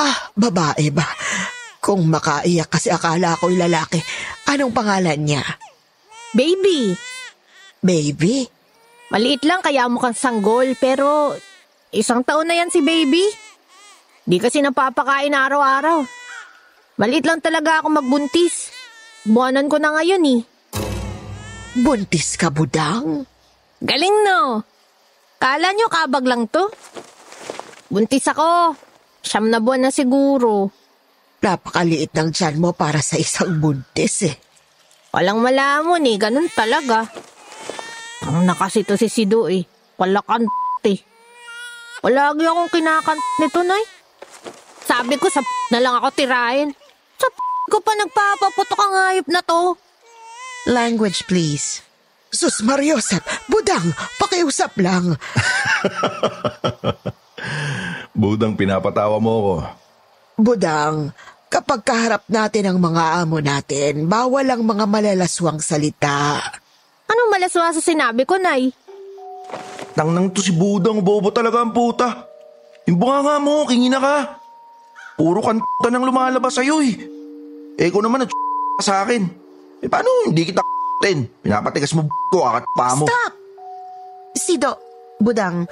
Ah, 0.00 0.32
babae 0.32 0.88
ba? 0.88 1.04
Kung 1.84 2.08
makaiyak 2.08 2.72
kasi 2.72 2.88
akala 2.88 3.36
ko'y 3.36 3.60
lalaki, 3.60 4.00
anong 4.48 4.72
pangalan 4.72 5.20
niya? 5.20 5.44
Baby, 6.32 6.96
Baby? 7.80 8.44
maliit 9.10 9.42
lang 9.42 9.64
kaya 9.64 9.90
mukhang 9.90 10.14
sanggol 10.14 10.76
pero 10.78 11.34
isang 11.90 12.22
taon 12.22 12.46
na 12.46 12.54
yan 12.54 12.70
si 12.70 12.84
baby. 12.84 13.24
Di 14.22 14.36
kasi 14.38 14.62
napapakain 14.62 15.34
araw-araw. 15.34 16.04
Maliit 17.00 17.24
lang 17.24 17.40
talaga 17.40 17.80
ako 17.80 17.98
magbuntis. 17.98 18.70
Buwanan 19.24 19.66
ko 19.66 19.80
na 19.80 19.96
ngayon 19.96 20.22
eh. 20.28 20.40
Buntis 21.80 22.36
ka, 22.36 22.52
budang? 22.52 23.24
Galing 23.80 24.16
no. 24.28 24.60
Kala 25.40 25.72
nyo 25.72 25.88
kabag 25.88 26.28
lang 26.28 26.44
to? 26.52 26.68
Buntis 27.88 28.28
ako. 28.28 28.76
Siyam 29.24 29.48
na 29.48 29.60
buwan 29.60 29.88
na 29.88 29.90
siguro. 29.90 30.68
Napakaliit 31.40 32.12
ng 32.12 32.30
tiyan 32.36 32.60
mo 32.60 32.76
para 32.76 33.00
sa 33.00 33.16
isang 33.16 33.56
buntis 33.56 34.28
eh. 34.28 34.36
Walang 35.16 35.40
malamon 35.40 36.04
eh, 36.04 36.20
ganun 36.20 36.52
talaga. 36.52 37.08
Ang 38.28 38.44
nakasi 38.44 38.84
to 38.84 39.00
si 39.00 39.08
Sido 39.08 39.48
eh. 39.48 39.64
Palakant 39.96 40.46
eh. 40.84 41.00
Palagi 42.04 42.44
akong 42.44 42.72
kinakant 42.72 43.22
nito, 43.40 43.60
Nay. 43.64 43.84
Sabi 44.84 45.16
ko, 45.20 45.28
sa 45.28 45.40
na 45.72 45.80
lang 45.80 45.96
ako 46.00 46.08
tirahin. 46.12 46.72
Sa 47.20 47.28
ko 47.68 47.78
pa 47.84 47.92
nagpapaputok 47.96 48.80
ang 48.80 48.94
hayop 49.08 49.28
na 49.28 49.40
to. 49.44 49.76
Language, 50.68 51.24
please. 51.28 51.84
Sus 52.30 52.62
Mariosep, 52.62 53.22
budang, 53.50 53.90
pakiusap 54.22 54.78
lang. 54.78 55.18
Budang 58.20 58.52
pinapatawa 58.54 59.16
mo 59.16 59.34
ko. 59.40 59.54
Budang, 60.38 61.10
kapag 61.50 61.82
kaharap 61.82 62.28
natin 62.28 62.70
ang 62.70 62.78
mga 62.78 63.24
amo 63.24 63.40
natin, 63.40 64.06
bawal 64.06 64.46
ang 64.46 64.62
mga 64.62 64.84
malalaswang 64.86 65.58
salita. 65.58 66.38
Anong 67.10 67.30
malaswa 67.32 67.74
sa 67.74 67.82
sinabi 67.82 68.22
ko, 68.22 68.38
Nay? 68.38 68.70
Tang 69.98 70.14
nang 70.14 70.30
to 70.30 70.44
si 70.44 70.54
Budang, 70.54 71.02
bobo 71.02 71.34
talaga 71.34 71.64
ang 71.64 71.74
puta. 71.74 72.28
Yung 72.86 73.00
bunga 73.00 73.26
nga 73.26 73.36
mo, 73.42 73.66
kingina 73.66 73.98
ka. 73.98 74.38
Puro 75.18 75.42
kanta 75.42 75.88
nang 75.90 76.06
lumalabas 76.06 76.54
sa'yo 76.54 76.78
eh. 76.84 76.94
Eh, 77.80 77.88
ko 77.90 78.04
naman 78.04 78.28
at 78.28 78.30
sa 78.84 79.02
akin. 79.02 79.26
Eh, 79.80 79.88
paano 79.88 80.28
hindi 80.28 80.44
kita 80.44 80.60
tin? 81.00 81.26
Pinapatigas 81.40 81.96
mo 81.96 82.06
ko, 82.30 82.44
akat 82.44 82.64
pa 82.76 82.94
mo. 82.94 83.08
Stop! 83.08 83.32
Sido, 84.36 84.70
Budang, 85.20 85.68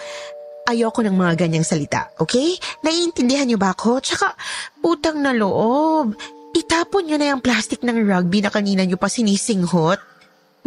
ayoko 0.68 1.00
ng 1.00 1.16
mga 1.16 1.32
ganyang 1.40 1.64
salita, 1.64 2.12
okay? 2.20 2.56
Naiintindihan 2.84 3.48
niyo 3.48 3.56
ba 3.56 3.72
ako? 3.72 4.00
Tsaka, 4.04 4.36
putang 4.84 5.24
na 5.24 5.32
loob. 5.32 6.12
Itapon 6.52 7.08
niyo 7.08 7.16
na 7.16 7.32
yung 7.32 7.44
plastic 7.44 7.80
ng 7.80 8.04
rugby 8.04 8.44
na 8.44 8.52
kanina 8.52 8.84
niyo 8.84 9.00
pa 9.00 9.08
sinisinghot. 9.08 10.00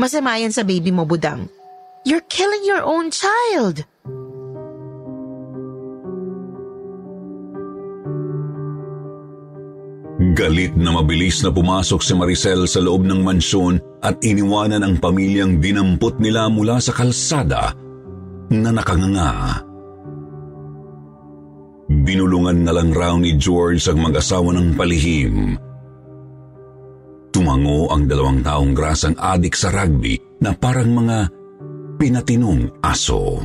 Masama 0.02 0.38
yan 0.42 0.54
sa 0.54 0.66
baby 0.66 0.90
mo, 0.90 1.06
Budang. 1.06 1.46
You're 2.02 2.26
killing 2.26 2.66
your 2.66 2.82
own 2.82 3.14
child. 3.14 3.86
Galit 10.32 10.78
na 10.80 10.96
mabilis 10.96 11.44
na 11.44 11.52
pumasok 11.52 12.00
si 12.00 12.14
Maricel 12.16 12.64
sa 12.64 12.80
loob 12.80 13.04
ng 13.04 13.20
mansyon 13.20 13.82
at 14.00 14.16
iniwanan 14.24 14.86
ang 14.86 14.96
pamilyang 14.96 15.60
dinampot 15.60 16.16
nila 16.24 16.48
mula 16.48 16.80
sa 16.80 16.96
kalsada 16.96 17.76
na 18.48 18.70
nakanganga. 18.72 19.60
Binulungan 21.92 22.64
na 22.64 22.72
lang 22.72 22.96
raw 22.96 23.20
ni 23.20 23.36
George 23.36 23.84
ang 23.92 24.00
mag-asawa 24.00 24.56
ng 24.56 24.80
palihim. 24.80 25.60
Tumango 27.36 27.92
ang 27.92 28.08
dalawang 28.08 28.40
taong 28.40 28.72
grasang 28.72 29.16
adik 29.20 29.56
sa 29.56 29.68
rugby 29.72 30.16
na 30.40 30.56
parang 30.56 30.96
mga 30.96 31.28
pinatinong 32.00 32.72
aso. 32.80 33.40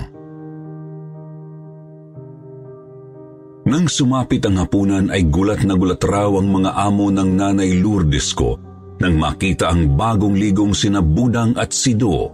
Nang 3.67 3.91
sumapit 3.91 4.47
ang 4.47 4.63
hapunan 4.63 5.11
ay 5.11 5.27
gulat 5.27 5.67
na 5.67 5.75
gulat 5.75 5.99
raw 6.07 6.31
ang 6.31 6.47
mga 6.55 6.71
amo 6.71 7.11
ng 7.11 7.31
nanay 7.35 7.83
Lourdes 7.83 8.31
ko 8.31 8.55
nang 9.03 9.19
makita 9.19 9.75
ang 9.75 9.99
bagong 9.99 10.39
ligong 10.39 10.71
sina 10.71 11.03
Budang 11.03 11.59
at 11.59 11.75
Sido. 11.75 12.31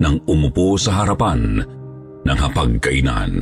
Nang 0.00 0.24
umupo 0.24 0.80
sa 0.80 1.04
harapan 1.04 1.60
ng 2.24 2.38
hapagkainan. 2.48 3.32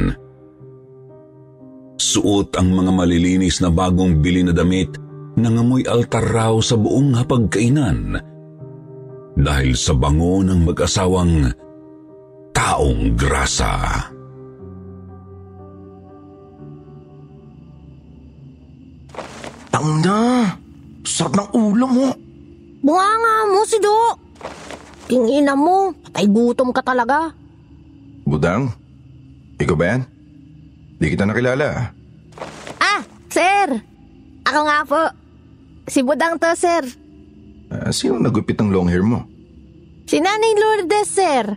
Suot 1.94 2.58
ang 2.58 2.68
mga 2.74 2.90
malilinis 2.90 3.62
na 3.62 3.70
bagong 3.70 4.18
bili 4.18 4.42
na 4.42 4.50
damit 4.50 4.98
nangamoy 5.38 5.86
altar 5.86 6.26
raw 6.26 6.58
sa 6.58 6.74
buong 6.74 7.14
hapagkainan 7.14 8.18
dahil 9.38 9.72
sa 9.78 9.94
bango 9.94 10.42
ng 10.42 10.66
mag-asawang 10.66 11.54
taong 12.50 13.14
grasa. 13.14 14.04
Tangna! 19.80 20.52
Sarap 21.08 21.40
ng 21.40 21.48
ulo 21.56 21.88
mo! 21.88 22.08
Bunga 22.84 23.08
nga 23.16 23.34
mo 23.48 23.64
si 23.64 23.80
Do. 23.80 24.12
Tingina 25.08 25.56
mo, 25.56 25.96
patay 26.04 26.28
gutom 26.28 26.68
ka 26.68 26.84
talaga. 26.84 27.32
Budang? 28.28 28.76
Ikaw 29.56 29.76
ba 29.80 29.84
yan? 29.96 30.02
Di 31.00 31.08
kita 31.08 31.24
nakilala. 31.24 31.96
Ah, 32.76 33.00
sir! 33.32 33.80
Ako 34.44 34.60
nga 34.68 34.84
po. 34.84 35.02
Si 35.88 36.04
Budang 36.04 36.36
to, 36.36 36.52
sir. 36.60 36.84
Ah, 37.72 37.88
sino 37.88 38.20
nagupit 38.20 38.60
ng 38.60 38.68
long 38.68 38.84
hair 38.92 39.00
mo? 39.00 39.24
Si 40.04 40.20
Nanay 40.20 40.60
Lourdes, 40.60 41.08
sir. 41.08 41.56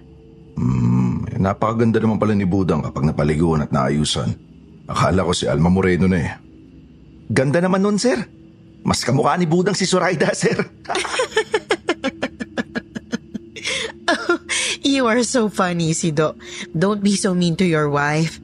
Hmm, 0.55 1.27
napakaganda 1.43 1.99
naman 1.99 2.23
pala 2.23 2.31
ni 2.31 2.47
Budang 2.47 2.87
kapag 2.87 3.03
napaliguan 3.03 3.67
at 3.67 3.75
naayusan. 3.75 4.31
Akala 4.87 5.27
ko 5.27 5.35
si 5.35 5.43
Alma 5.43 5.67
Moreno 5.67 6.07
na 6.07 6.19
eh. 6.23 6.31
Ganda 7.31 7.63
naman 7.63 7.83
nun, 7.83 7.97
sir. 7.99 8.19
Mas 8.83 9.03
kamukha 9.03 9.39
ni 9.39 9.47
Budang 9.47 9.77
si 9.77 9.87
Zoraida, 9.87 10.35
sir. 10.37 10.59
You 14.83 15.07
are 15.07 15.23
so 15.23 15.47
funny, 15.47 15.95
Sido. 15.95 16.35
Don't 16.75 16.99
be 16.99 17.15
so 17.15 17.31
mean 17.31 17.55
to 17.57 17.65
your 17.65 17.87
wife. 17.87 18.37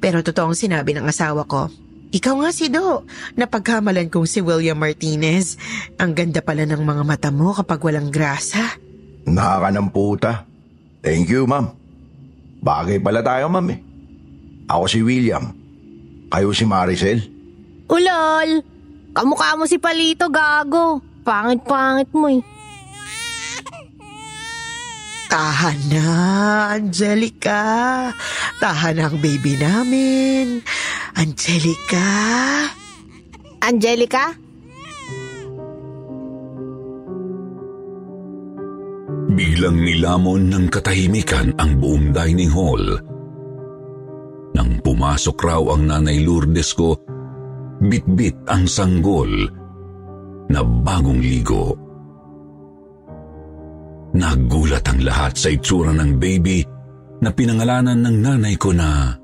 Pero 0.00 0.22
totoong 0.24 0.56
sinabi 0.56 0.96
ng 0.96 1.04
asawa 1.04 1.44
ko, 1.44 1.68
ikaw 2.10 2.40
nga 2.40 2.50
si 2.50 2.72
Do, 2.72 3.04
napagkamalan 3.36 4.08
kong 4.08 4.24
si 4.24 4.40
William 4.40 4.78
Martinez. 4.78 5.60
Ang 6.00 6.16
ganda 6.16 6.40
pala 6.40 6.64
ng 6.64 6.82
mga 6.82 7.02
mata 7.04 7.28
mo 7.28 7.52
kapag 7.52 7.82
walang 7.84 8.08
grasa. 8.08 8.80
Nakakanamputa. 9.28 10.46
Thank 11.04 11.28
you, 11.28 11.44
ma'am. 11.44 11.74
Bagay 12.64 12.98
pala 13.02 13.20
tayo, 13.20 13.50
ma'am 13.52 13.68
eh. 13.70 13.78
Ako 14.70 14.84
si 14.88 15.02
William. 15.04 15.52
Kayo 16.30 16.54
si 16.54 16.64
Maricel. 16.64 17.20
Ulol! 17.90 18.62
Kamukha 19.10 19.58
mo 19.58 19.66
si 19.66 19.82
Palito, 19.82 20.30
gago. 20.30 21.02
Pangit-pangit 21.26 22.10
mo 22.14 22.30
eh. 22.30 22.40
Tahan 25.30 25.78
na, 25.90 26.08
Angelica. 26.74 27.62
Tahan 28.62 28.98
ang 28.98 29.16
baby 29.18 29.58
namin. 29.58 30.62
Angelica. 31.14 32.06
Angelica? 33.62 34.34
Biglang 39.30 39.78
nilamon 39.78 40.50
ng 40.50 40.66
katahimikan 40.66 41.54
ang 41.58 41.78
buong 41.78 42.10
dining 42.10 42.50
hall. 42.50 42.82
Nang 44.50 44.82
pumasok 44.82 45.36
raw 45.38 45.62
ang 45.70 45.86
nanay 45.86 46.26
Lourdes 46.26 46.74
ko, 46.74 46.98
bitbit 47.80 48.36
ang 48.46 48.68
sanggol 48.68 49.48
na 50.52 50.60
bagong 50.60 51.20
ligo. 51.20 51.74
Nagulat 54.10 54.84
ang 54.90 55.00
lahat 55.06 55.38
sa 55.38 55.48
itsura 55.48 55.94
ng 55.94 56.18
baby 56.18 56.60
na 57.22 57.30
pinangalanan 57.30 58.00
ng 58.02 58.16
nanay 58.20 58.56
ko 58.58 58.74
na 58.74 59.14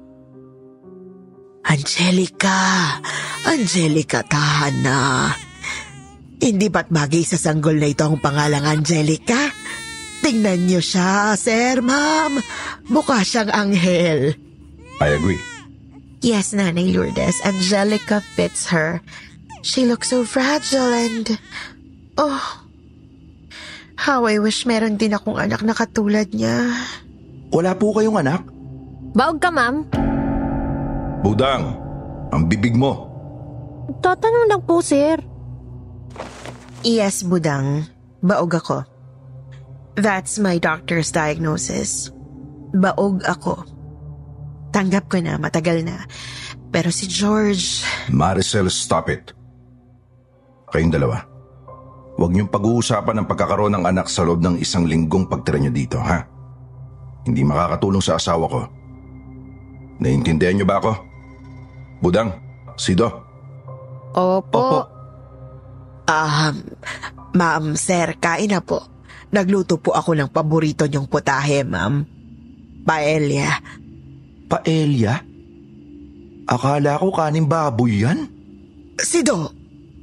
Angelica. 1.67 2.95
Angelica, 3.43 4.23
tahan 4.23 4.77
na. 4.87 5.35
Hindi 6.39 6.71
ba't 6.71 6.95
bagay 6.95 7.27
sa 7.27 7.35
sanggol 7.35 7.83
na 7.83 7.91
ito 7.91 8.07
ang 8.07 8.23
pangalang 8.23 8.63
Angelica? 8.63 9.51
Tingnan 10.23 10.71
niyo 10.71 10.79
siya, 10.79 11.35
sir, 11.35 11.83
ma'am. 11.83 12.39
Mukha 12.87 13.27
siyang 13.27 13.51
anghel. 13.51 14.39
I 15.03 15.11
agree. 15.11 15.56
Yes, 16.25 16.57
Nanay 16.57 16.93
Lourdes, 16.93 17.37
Angelica 17.45 18.25
fits 18.35 18.73
her. 18.73 19.01
She 19.61 19.85
looks 19.85 20.11
so 20.11 20.25
fragile 20.25 20.93
and... 20.95 21.27
Oh, 22.17 22.41
how 23.97 24.25
I 24.25 24.41
wish 24.41 24.65
meron 24.65 24.97
din 24.97 25.13
akong 25.13 25.37
anak 25.37 25.61
na 25.61 25.77
katulad 25.77 26.33
niya. 26.33 26.73
Wala 27.53 27.77
po 27.77 27.93
kayong 27.93 28.21
anak? 28.21 28.47
Baog 29.17 29.41
ka, 29.41 29.53
ma'am. 29.53 29.85
Budang, 31.21 31.77
ang 32.33 32.43
bibig 32.49 32.77
mo. 32.77 33.09
Tatanong 34.01 34.47
lang 34.49 34.63
po, 34.65 34.81
sir. 34.81 35.21
Yes, 36.87 37.27
Budang. 37.27 37.89
Baog 38.23 38.53
ako. 38.57 38.87
That's 39.97 40.37
my 40.37 40.61
doctor's 40.61 41.11
diagnosis. 41.11 42.13
Baog 42.77 43.25
ako. 43.25 43.65
Tanggap 44.77 45.09
ko 45.09 45.17
na, 45.25 45.41
matagal 45.41 45.81
na. 45.89 46.05
Pero 46.69 46.93
si 46.93 47.09
George, 47.09 47.81
Maricel, 48.13 48.69
stop 48.69 49.09
it. 49.09 49.33
Kayong 50.69 50.93
dalawa. 50.93 51.25
Huwag 52.21 52.37
niyong 52.37 52.53
pag-uusapan 52.53 53.25
ang 53.25 53.27
pagkakaroon 53.29 53.73
ng 53.73 53.89
anak 53.89 54.13
sa 54.13 54.21
loob 54.29 54.45
ng 54.45 54.61
isang 54.61 54.85
linggong 54.85 55.33
pagtira 55.33 55.57
niyo 55.57 55.73
dito, 55.73 55.97
ha? 55.97 56.29
Hindi 57.25 57.41
makakatulong 57.41 58.05
sa 58.05 58.21
asawa 58.21 58.45
ko. 58.45 58.61
Naiintindihan 60.05 60.61
niyo 60.61 60.69
ba 60.69 60.77
ako? 60.77 60.93
Budang, 62.05 62.37
Sido, 62.77 63.09
Opo. 64.13 64.85
um, 66.09 66.57
ma'am, 67.33 67.65
sir, 67.77 68.21
kain 68.21 68.53
na 68.53 68.61
po. 68.61 68.85
Nagluto 69.33 69.81
po 69.81 69.97
ako 69.97 70.13
ng 70.13 70.29
paborito 70.29 70.85
niyong 70.85 71.09
putahe, 71.09 71.65
ma'am. 71.65 72.05
Paella. 72.85 73.57
Paelya? 74.47 75.15
Akala 76.47 77.03
ko 77.03 77.11
kaning 77.11 77.51
baboy 77.51 78.07
yan? 78.07 78.31
Sido, 78.97 79.51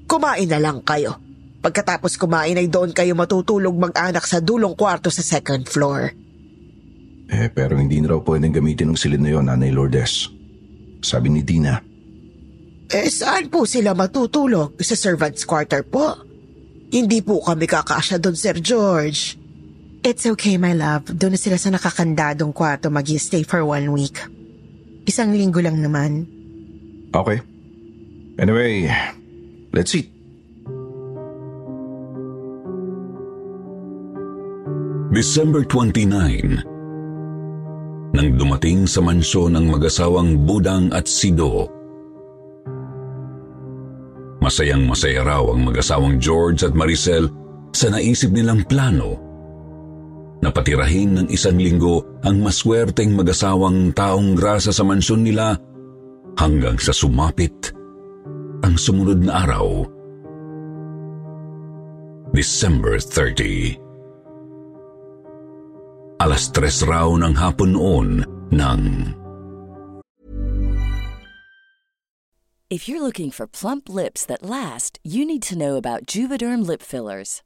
kumain 0.06 0.48
na 0.48 0.60
lang 0.60 0.84
kayo. 0.84 1.16
Pagkatapos 1.64 2.20
kumain 2.20 2.60
ay 2.60 2.68
doon 2.68 2.92
kayo 2.92 3.16
matutulog 3.16 3.72
mag-anak 3.80 4.28
sa 4.28 4.44
dulong 4.44 4.76
kwarto 4.76 5.08
sa 5.08 5.24
second 5.24 5.64
floor. 5.64 6.12
Eh, 7.32 7.48
pero 7.56 7.80
hindi 7.80 8.04
na 8.04 8.12
raw 8.14 8.20
pwedeng 8.20 8.52
gamitin 8.52 8.92
ng 8.92 9.00
silid 9.00 9.24
na 9.24 9.32
yon, 9.32 9.48
Nanay 9.48 9.72
Lourdes. 9.72 10.28
Sabi 11.00 11.32
ni 11.32 11.42
Dina, 11.42 11.80
Eh, 12.94 13.10
saan 13.10 13.50
po 13.50 13.66
sila 13.66 13.96
matutulog? 13.98 14.78
Sa 14.84 14.94
servant's 14.94 15.48
quarter 15.48 15.82
po? 15.82 16.14
Hindi 16.94 17.26
po 17.26 17.42
kami 17.42 17.66
kakasya 17.66 18.22
doon, 18.22 18.38
Sir 18.38 18.62
George. 18.62 19.40
It's 20.04 20.28
okay, 20.28 20.60
my 20.60 20.76
love. 20.76 21.08
Doon 21.08 21.32
na 21.32 21.39
sila 21.39 21.56
sa 21.56 21.72
nakakandadong 21.72 22.52
kwarto 22.52 22.92
mag 22.92 23.08
stay 23.16 23.48
for 23.48 23.63
one 23.63 23.88
week. 23.96 24.20
Isang 25.08 25.32
linggo 25.32 25.63
lang 25.63 25.80
naman. 25.80 26.28
okay. 27.16 27.39
Anyway, 28.36 28.92
let's 29.72 29.96
eat. 29.96 30.12
December 35.16 35.63
29 35.63 36.68
Nang 38.12 38.30
dumating 38.36 38.84
sa 38.84 39.00
mansyon 39.00 39.56
ang 39.56 39.72
mag-asawang 39.72 40.44
Budang 40.44 40.92
at 40.92 41.08
Sido. 41.08 41.72
Masayang 44.44 44.84
masaya 44.84 45.24
raw 45.24 45.48
ang 45.48 45.63
mag-asawang 45.63 46.20
George 46.20 46.68
at 46.68 46.76
Maricel 46.76 47.32
sa 47.72 47.88
naisip 47.88 48.36
nilang 48.36 48.68
plano 48.68 49.33
na 50.44 50.52
patirahin 50.52 51.16
ng 51.16 51.28
isang 51.32 51.56
linggo 51.56 52.04
ang 52.28 52.44
maswerteng 52.44 53.16
mag-asawang 53.16 53.96
taong 53.96 54.36
grasa 54.36 54.76
sa 54.76 54.84
mansyon 54.84 55.24
nila 55.24 55.56
hanggang 56.36 56.76
sa 56.76 56.92
sumapit 56.92 57.72
ang 58.68 58.76
sumunod 58.76 59.24
na 59.24 59.48
araw. 59.48 59.88
December 62.36 63.00
30 63.00 63.80
Alas 66.20 66.52
tres 66.52 66.84
raw 66.84 67.08
ng 67.08 67.36
hapon 67.36 67.72
noon 67.76 68.10
ng 68.52 68.82
If 72.74 72.90
you're 72.90 73.06
looking 73.06 73.30
for 73.30 73.46
plump 73.46 73.86
lips 73.86 74.26
that 74.26 74.42
last, 74.42 74.98
you 75.06 75.30
need 75.30 75.46
to 75.46 75.54
know 75.54 75.78
about 75.78 76.10
Juvederm 76.10 76.66
lip 76.66 76.82
fillers. 76.82 77.46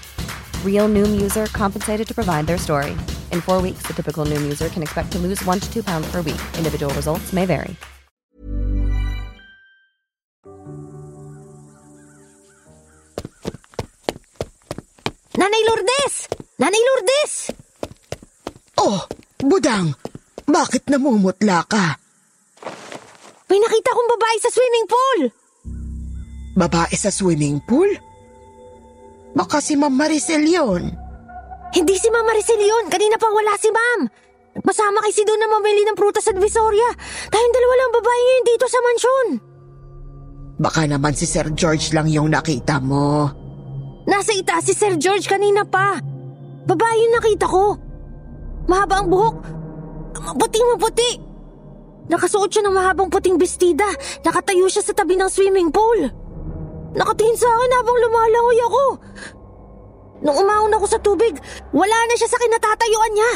Real 0.65 0.89
Noom 0.89 1.21
user 1.21 1.45
compensated 1.53 2.07
to 2.07 2.15
provide 2.17 2.47
their 2.47 2.57
story. 2.57 2.97
In 3.29 3.41
four 3.45 3.61
weeks, 3.61 3.85
the 3.85 3.93
typical 3.93 4.25
Noom 4.25 4.41
user 4.41 4.69
can 4.73 4.81
expect 4.81 5.11
to 5.13 5.19
lose 5.21 5.45
one 5.45 5.59
to 5.59 5.71
two 5.71 5.83
pounds 5.83 6.09
per 6.09 6.25
week. 6.25 6.41
Individual 6.57 6.89
results 6.97 7.31
may 7.31 7.45
vary. 7.45 7.77
Nanay 15.37 15.61
Lourdes! 15.65 16.27
Nanay 16.59 16.81
Lourdes! 16.85 17.33
Oh, 18.77 19.07
Budang, 19.41 19.97
bakit 20.45 20.85
namumutla 20.85 21.65
ka? 21.65 21.97
May 23.49 23.57
nakita 23.57 23.89
kong 23.89 24.09
babae 24.13 24.37
sa 24.37 24.53
swimming 24.53 24.85
pool! 24.85 25.19
Babae 26.53 26.93
sa 26.93 27.09
swimming 27.09 27.57
pool? 27.65 28.10
Baka 29.31 29.63
si 29.63 29.79
Ma'am 29.79 29.93
Maricel 29.93 30.43
yun. 30.43 30.91
Hindi 31.71 31.95
si 31.95 32.07
Ma'am 32.11 32.27
Maricel 32.27 32.59
yun. 32.59 32.91
Kanina 32.91 33.15
pa 33.15 33.31
wala 33.31 33.55
si 33.55 33.71
Ma'am. 33.71 34.01
Masama 34.59 34.99
kay 34.99 35.15
si 35.15 35.23
Don 35.23 35.39
na 35.39 35.47
mamili 35.47 35.87
ng 35.87 35.95
prutas 35.95 36.27
sa 36.27 36.35
Divisoria. 36.35 36.91
Tayong 37.31 37.55
dalawa 37.55 37.73
lang 37.79 37.91
babae 37.95 38.19
ngayon 38.19 38.45
dito 38.45 38.65
sa 38.67 38.79
mansyon. 38.83 39.27
Baka 40.61 40.81
naman 40.85 41.15
si 41.15 41.23
Sir 41.23 41.47
George 41.55 41.95
lang 41.95 42.11
yung 42.11 42.29
nakita 42.29 42.83
mo. 42.83 43.31
Nasa 44.05 44.35
itaas 44.35 44.67
si 44.67 44.75
Sir 44.75 44.99
George 44.99 45.25
kanina 45.31 45.63
pa. 45.63 45.95
Babae 46.67 46.95
yung 47.07 47.15
nakita 47.15 47.47
ko. 47.47 47.79
Mahaba 48.67 49.01
ang 49.01 49.07
buhok. 49.07 49.35
Maputing 50.21 50.67
maputi. 50.75 51.11
Nakasuot 52.11 52.51
siya 52.51 52.67
ng 52.67 52.75
mahabang 52.75 53.07
puting 53.07 53.39
bestida. 53.39 53.87
Nakatayo 54.21 54.67
siya 54.67 54.83
sa 54.83 54.93
tabi 54.93 55.15
ng 55.15 55.31
swimming 55.31 55.71
pool. 55.71 56.11
Nakatingin 56.91 57.37
sa 57.39 57.47
akin 57.47 57.71
habang 57.77 57.97
lumalangoy 57.99 58.59
ako. 58.67 58.85
Nung 60.21 60.37
umahon 60.37 60.75
ako 60.75 60.85
sa 60.85 60.99
tubig, 61.01 61.33
wala 61.73 61.97
na 62.05 62.13
siya 62.13 62.29
sa 62.29 62.37
kinatatayuan 62.37 63.13
niya. 63.15 63.31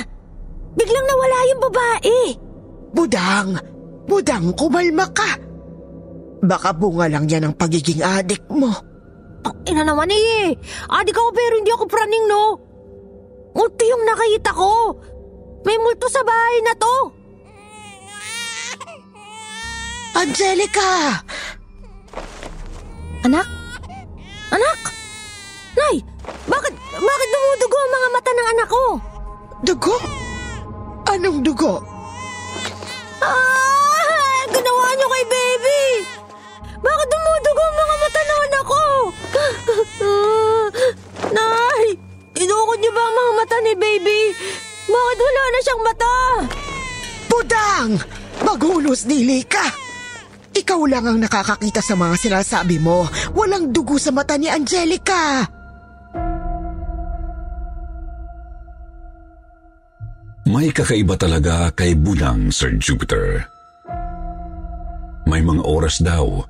Biglang 0.75 1.07
nawala 1.07 1.37
yung 1.49 1.61
babae. 1.63 2.19
Budang, 2.95 3.49
Budang, 4.05 4.53
kumalma 4.53 5.09
ka. 5.09 5.31
Baka 6.45 6.69
bunga 6.77 7.09
lang 7.09 7.25
yan 7.25 7.49
ang 7.49 7.55
pagiging 7.57 8.05
adik 8.05 8.45
mo. 8.53 8.69
Ina 9.65 9.81
naman 9.81 10.13
eh. 10.13 10.53
Adik 10.93 11.17
ako 11.17 11.29
pero 11.33 11.53
hindi 11.57 11.73
ako 11.73 11.85
praning 11.89 12.25
no. 12.29 12.43
Multo 13.57 13.81
yung 13.81 14.05
nakita 14.05 14.53
ko. 14.53 14.93
May 15.65 15.77
multo 15.81 16.05
sa 16.05 16.21
bahay 16.21 16.57
na 16.61 16.73
to. 16.77 16.95
Angelica! 20.15 21.21
Anak? 23.25 23.49
Anak? 24.53 24.79
Nay, 25.73 25.97
bakit, 26.45 26.77
bakit 26.93 27.27
dumudugo 27.33 27.77
ang 27.81 27.91
mga 27.97 28.07
mata 28.13 28.29
ng 28.29 28.49
anak 28.53 28.67
ko? 28.69 28.85
Dugo? 29.65 29.97
Anong 31.09 31.41
dugo? 31.41 31.81
Ah! 33.25 34.45
Ginawa 34.53 34.93
niyo 34.93 35.07
kay 35.09 35.25
baby! 35.25 35.81
Bakit 36.85 37.07
dumudugo 37.09 37.61
ang 37.65 37.77
mga 37.81 37.95
mata 37.97 38.21
ng 38.21 38.41
anak 38.45 38.63
ko? 38.69 38.83
Nay! 41.41 41.85
Inukod 42.37 42.77
niyo 42.77 42.93
ba 42.93 43.09
ang 43.09 43.15
mga 43.17 43.31
mata 43.41 43.57
ni 43.65 43.73
baby? 43.73 44.37
Bakit 44.85 45.17
wala 45.17 45.43
na 45.49 45.59
siyang 45.65 45.81
mata? 45.81 46.13
Budang! 47.25 47.89
Maghulos 48.45 49.09
dili 49.09 49.41
ka! 49.49 49.84
Ikaw 50.65 50.81
lang 50.89 51.05
ang 51.05 51.21
nakakakita 51.21 51.77
sa 51.77 51.93
mga 51.93 52.17
sinasabi 52.17 52.81
mo. 52.81 53.05
Walang 53.37 53.69
dugo 53.69 54.01
sa 54.01 54.09
mata 54.09 54.33
ni 54.33 54.49
Angelica. 54.49 55.45
May 60.49 60.73
kakaiba 60.73 61.21
talaga 61.21 61.69
kay 61.69 61.93
Budang, 61.93 62.49
Sir 62.49 62.81
Jupiter. 62.81 63.45
May 65.29 65.45
mga 65.45 65.61
oras 65.61 66.01
daw 66.01 66.41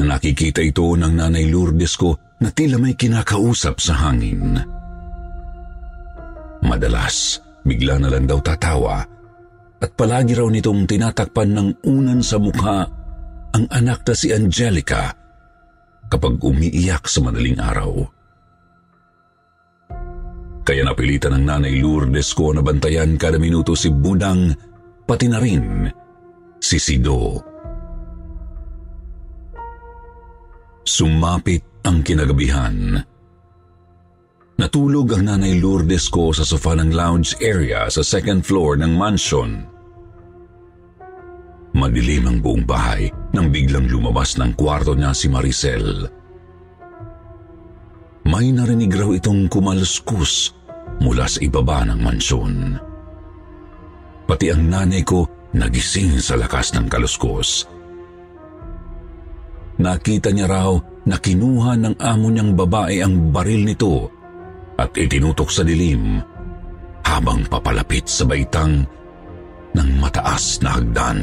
na 0.00 0.16
nakikita 0.16 0.64
ito 0.64 0.96
ng 0.96 1.12
nanay 1.12 1.44
Lourdes 1.52 2.00
ko 2.00 2.16
na 2.40 2.48
tila 2.48 2.80
may 2.80 2.96
kinakausap 2.96 3.76
sa 3.76 4.08
hangin. 4.08 4.56
Madalas, 6.64 7.44
bigla 7.60 8.00
na 8.00 8.08
lang 8.08 8.24
daw 8.24 8.40
tatawa 8.40 9.04
at 9.84 9.90
palagi 9.92 10.32
raw 10.32 10.48
nitong 10.48 10.88
tinatakpan 10.88 11.52
ng 11.52 11.68
unan 11.84 12.24
sa 12.24 12.40
mukha 12.40 12.88
ang 13.54 13.70
anak 13.70 14.02
na 14.02 14.14
si 14.18 14.34
Angelica 14.34 15.14
kapag 16.10 16.42
umiiyak 16.42 17.06
sa 17.06 17.22
madaling 17.22 17.62
araw. 17.62 18.02
Kaya 20.66 20.82
napilitan 20.82 21.38
ng 21.38 21.44
nanay 21.46 21.78
Lourdes 21.78 22.34
ko 22.34 22.50
na 22.50 22.64
bantayan 22.64 23.14
kada 23.14 23.38
minuto 23.38 23.78
si 23.78 23.94
Budang, 23.94 24.50
pati 25.06 25.30
na 25.30 25.38
rin 25.38 25.86
si 26.58 26.82
Sido. 26.82 27.38
Sumapit 30.82 31.84
ang 31.86 32.02
kinagabihan. 32.02 32.98
Natulog 34.54 35.14
ang 35.14 35.30
nanay 35.30 35.60
Lourdes 35.62 36.08
ko 36.10 36.34
sa 36.34 36.42
sofa 36.42 36.74
ng 36.74 36.90
lounge 36.90 37.38
area 37.38 37.86
sa 37.86 38.02
second 38.02 38.42
floor 38.42 38.80
ng 38.80 38.92
mansion. 38.96 39.68
Madilim 41.74 42.30
ang 42.30 42.38
buong 42.38 42.64
bahay 42.64 43.23
nang 43.34 43.50
biglang 43.50 43.90
lumabas 43.90 44.38
ng 44.38 44.54
kwarto 44.54 44.94
niya 44.94 45.10
si 45.10 45.26
Maricel. 45.26 46.06
May 48.24 48.54
narinig 48.54 48.94
raw 48.94 49.10
itong 49.12 49.50
kumalskus 49.50 50.54
mula 51.02 51.28
sa 51.28 51.42
ibaba 51.42 51.84
ng 51.84 52.00
mansyon. 52.00 52.54
Pati 54.24 54.46
ang 54.48 54.64
nanay 54.64 55.04
ko 55.04 55.50
nagising 55.52 56.16
sa 56.22 56.38
lakas 56.40 56.72
ng 56.72 56.88
kaluskos. 56.88 57.68
Nakita 59.74 60.30
niya 60.32 60.46
raw 60.48 60.72
na 61.04 61.18
kinuha 61.18 61.76
ng 61.76 61.94
amo 62.00 62.26
niyang 62.30 62.56
babae 62.56 63.02
ang 63.04 63.34
baril 63.34 63.66
nito 63.66 64.08
at 64.78 64.94
itinutok 64.96 65.50
sa 65.50 65.66
dilim 65.66 66.22
habang 67.04 67.44
papalapit 67.46 68.08
sa 68.08 68.24
baitang 68.24 68.86
ng 69.74 69.90
mataas 70.00 70.62
na 70.64 70.78
hagdan. 70.78 71.20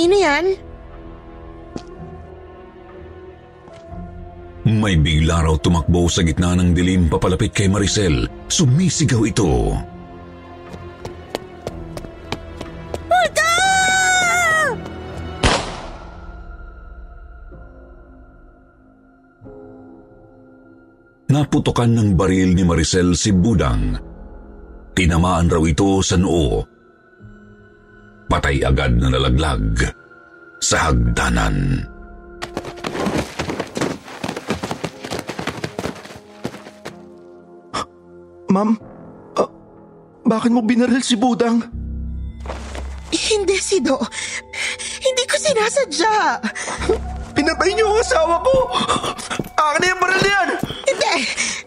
Sino 0.00 0.16
yan? 0.16 0.56
May 4.64 4.96
bigla 4.96 5.44
raw 5.44 5.60
tumakbo 5.60 6.08
sa 6.08 6.24
gitna 6.24 6.56
ng 6.56 6.72
dilim 6.72 7.12
papalapit 7.12 7.52
kay 7.52 7.68
Maricel. 7.68 8.24
Sumisigaw 8.48 9.28
ito. 9.28 9.76
Multo! 13.12 13.52
Naputokan 21.28 21.92
ng 21.92 22.16
baril 22.16 22.56
ni 22.56 22.64
Maricel 22.64 23.12
si 23.20 23.36
Budang. 23.36 24.00
Tinamaan 24.96 25.52
raw 25.52 25.60
ito 25.68 26.00
sa 26.00 26.16
noo. 26.16 26.79
Patay 28.30 28.62
agad 28.62 28.94
na 28.94 29.10
nalaglag 29.10 29.90
sa 30.62 30.86
hagdanan. 30.86 31.82
Ma'am, 38.54 38.78
ah, 39.34 39.50
bakit 40.22 40.54
mo 40.54 40.62
binaril 40.62 41.02
si 41.02 41.18
Budang? 41.18 41.58
Hindi, 43.10 43.58
Sido. 43.58 43.98
Hindi 45.02 45.22
ko 45.26 45.34
sinasadya. 45.34 46.38
Pinatay 47.34 47.70
niyo 47.74 47.90
ang 47.90 47.98
asawa 47.98 48.38
ko! 48.46 48.54
Akin 49.58 49.78
na 49.82 49.90
yung 49.90 50.00
baril 50.06 50.20
na 50.22 50.30
yan! 50.30 50.48
Hindi! 50.86 51.14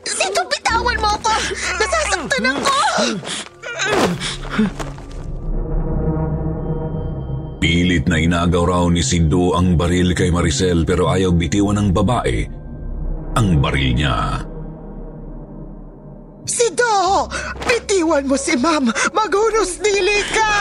Sido, 0.08 0.47
bitawan 0.47 0.95
mo 0.95 1.12
ako! 1.12 1.34
Nasasaktan 1.76 2.45
ako! 2.56 2.76
Pilit 7.63 8.12
na 8.12 8.19
inagaw 8.19 8.67
raw 8.67 8.86
ni 8.91 8.99
Sindo 8.99 9.56
ang 9.56 9.80
baril 9.80 10.12
kay 10.12 10.28
Maricel 10.36 10.84
pero 10.84 11.08
ayaw 11.08 11.32
bitiwan 11.32 11.80
ng 11.80 11.89
babae 11.95 12.43
ang 13.39 13.63
baril 13.63 13.95
niya. 13.95 14.43
Sido! 16.43 17.23
Bitiwan 17.63 18.28
mo 18.28 18.36
si 18.36 18.60
Ma'am! 18.60 18.91
Maghunos 19.15 19.80
dili 19.80 20.19
ka! 20.36 20.54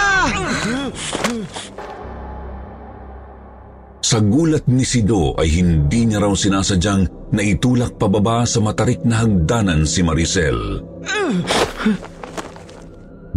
Sa 3.99 4.23
gulat 4.23 4.71
ni 4.71 4.87
Sido 4.87 5.35
ay 5.43 5.59
hindi 5.59 6.07
niya 6.07 6.23
raw 6.23 6.31
sinasadyang 6.31 7.35
naitulak 7.35 7.99
pababa 7.99 8.47
sa 8.47 8.63
matarik 8.63 9.03
na 9.03 9.27
hagdanan 9.27 9.91
si 9.91 10.07
Maricel. 10.07 10.87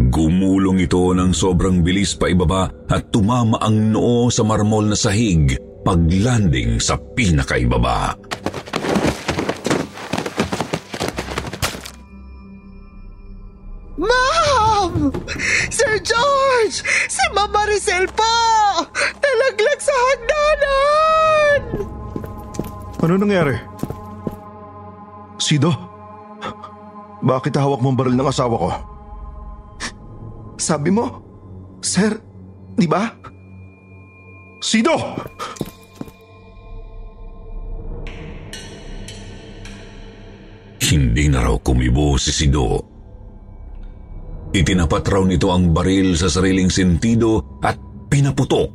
Gumulong 0.06 0.78
ito 0.86 1.10
ng 1.10 1.34
sobrang 1.34 1.82
bilis 1.82 2.14
pa 2.14 2.30
ibaba 2.30 2.70
at 2.86 3.10
tumama 3.10 3.58
ang 3.58 3.90
noo 3.90 4.30
sa 4.30 4.46
marmol 4.46 4.86
na 4.86 4.94
sahig 4.94 5.58
paglanding 5.82 6.78
sa 6.78 6.94
pinakaibaba. 6.94 8.14
Ma'am! 13.98 15.10
Sir 15.74 15.98
George! 16.06 16.86
Si 17.10 17.24
Ma'am 17.34 17.50
Maricel 17.50 18.06
po! 18.14 18.34
Nalaglag 19.18 19.80
sa 19.82 19.94
hagdanan! 19.94 21.60
Ano 23.02 23.12
nangyari? 23.18 23.58
Sido? 25.42 25.74
Bakit 27.26 27.58
hawak 27.58 27.82
mo 27.82 27.90
ang 27.90 27.98
baril 27.98 28.14
ng 28.14 28.30
asawa 28.30 28.54
ko? 28.54 28.95
Sabi 30.56 30.88
mo, 30.88 31.06
Sir, 31.84 32.16
di 32.74 32.88
ba? 32.88 33.04
Sido! 34.58 34.96
Hindi 40.80 41.28
na 41.28 41.44
raw 41.44 41.56
kumibo 41.60 42.16
si 42.16 42.32
Sido. 42.32 42.80
Itinapat 44.56 45.04
raw 45.12 45.22
nito 45.28 45.52
ang 45.52 45.76
baril 45.76 46.16
sa 46.16 46.32
sariling 46.32 46.72
sentido 46.72 47.60
at 47.60 47.76
pinaputok 48.08 48.72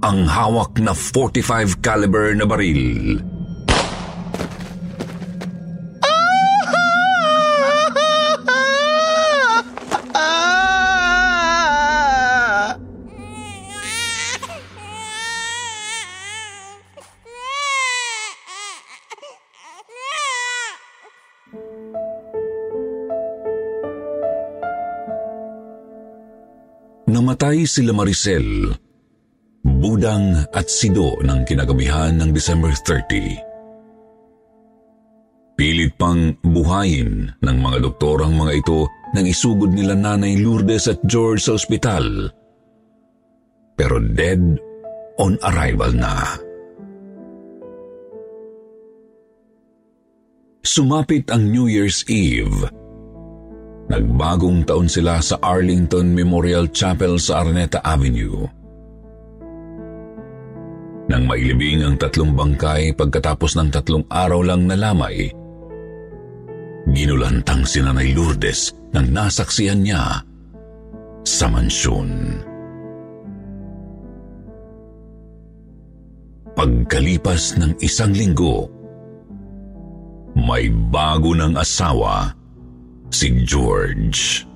ang 0.00 0.24
hawak 0.24 0.78
na 0.78 0.94
45 0.94 1.82
caliber 1.82 2.32
na 2.38 2.46
baril. 2.46 3.18
Namatay 27.40 27.64
sila 27.64 27.96
Maricel, 27.96 28.68
Budang 29.64 30.44
at 30.52 30.68
Sido 30.68 31.16
ng 31.24 31.40
kinagabihan 31.48 32.20
ng 32.20 32.36
December 32.36 32.68
30. 32.68 35.56
Pilit 35.56 35.96
pang 35.96 36.36
buhayin 36.44 37.32
ng 37.40 37.56
mga 37.64 37.80
doktor 37.80 38.28
ang 38.28 38.36
mga 38.36 38.60
ito 38.60 38.84
nang 39.16 39.24
isugod 39.24 39.72
nila 39.72 39.96
Nanay 39.96 40.36
Lourdes 40.36 40.84
at 40.92 41.00
George 41.08 41.40
sa 41.40 41.56
ospital. 41.56 42.28
Pero 43.72 44.04
dead 44.04 44.60
on 45.16 45.40
arrival 45.40 45.96
na. 45.96 46.36
Sumapit 50.60 51.32
ang 51.32 51.48
New 51.48 51.72
Year's 51.72 52.04
Eve 52.04 52.68
Nagbagong 53.90 54.62
taon 54.70 54.86
sila 54.86 55.18
sa 55.18 55.34
Arlington 55.42 56.14
Memorial 56.14 56.70
Chapel 56.70 57.18
sa 57.18 57.42
Araneta 57.42 57.82
Avenue. 57.82 58.46
Nang 61.10 61.26
mailibing 61.26 61.82
ang 61.82 61.98
tatlong 61.98 62.30
bangkay 62.30 62.94
pagkatapos 62.94 63.58
ng 63.58 63.68
tatlong 63.74 64.06
araw 64.06 64.46
lang 64.46 64.70
na 64.70 64.78
lamay, 64.78 65.26
ginulantang 66.94 67.66
si 67.66 67.82
Nanay 67.82 68.14
Lourdes 68.14 68.70
nang 68.94 69.10
nasaksiyan 69.10 69.82
niya 69.82 70.22
sa 71.26 71.50
mansyon. 71.50 72.38
Pagkalipas 76.54 77.58
ng 77.58 77.74
isang 77.82 78.14
linggo, 78.14 78.70
may 80.38 80.70
bago 80.70 81.34
ng 81.34 81.58
asawa 81.58 82.38
si 83.10 83.44
George. 83.44 84.46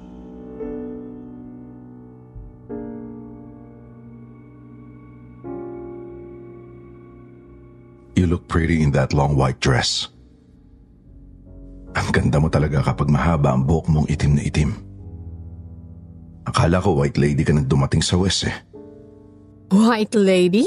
You 8.14 8.30
look 8.30 8.46
pretty 8.46 8.80
in 8.80 8.94
that 8.94 9.12
long 9.12 9.34
white 9.36 9.58
dress. 9.58 10.08
Ang 11.94 12.08
ganda 12.14 12.38
mo 12.38 12.48
talaga 12.48 12.82
kapag 12.82 13.10
mahaba 13.10 13.54
ang 13.54 13.66
buhok 13.66 13.86
mong 13.90 14.06
itim 14.06 14.38
na 14.38 14.42
itim. 14.42 14.70
Akala 16.46 16.78
ko 16.78 16.94
white 16.94 17.18
lady 17.18 17.42
ka 17.42 17.52
nang 17.52 17.66
dumating 17.66 18.02
sa 18.02 18.18
West 18.18 18.46
eh. 18.46 18.56
White 19.74 20.14
lady? 20.14 20.66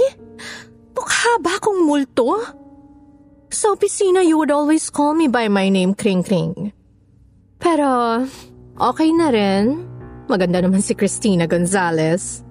Mukha 0.91 1.39
ba 1.39 1.55
akong 1.55 1.87
multo? 1.87 2.35
Sa 3.47 3.73
opisina, 3.73 4.19
you 4.27 4.35
would 4.35 4.51
always 4.51 4.91
call 4.91 5.15
me 5.15 5.31
by 5.31 5.47
my 5.47 5.71
name, 5.71 5.95
Kring 5.95 6.21
Kring. 6.21 6.75
Pero, 7.57 8.21
okay 8.77 9.09
na 9.13 9.27
rin. 9.33 9.85
Maganda 10.27 10.61
naman 10.61 10.83
si 10.83 10.93
Christina 10.93 11.47
Gonzalez. 11.47 12.43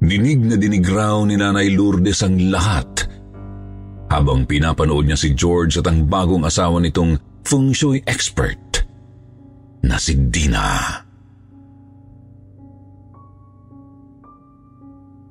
Dinig 0.00 0.40
na 0.42 0.56
dinig 0.58 0.82
raw 0.90 1.22
ni 1.22 1.38
Nanay 1.38 1.70
Lourdes 1.76 2.24
ang 2.26 2.34
lahat 2.50 3.06
habang 4.10 4.42
pinapanood 4.42 5.06
niya 5.06 5.14
si 5.14 5.36
George 5.38 5.78
at 5.78 5.86
ang 5.86 6.10
bagong 6.10 6.42
asawa 6.42 6.82
nitong 6.82 7.14
feng 7.46 7.70
shui 7.70 8.02
expert 8.08 8.82
na 9.86 10.00
si 10.02 10.18
Dina. 10.18 10.98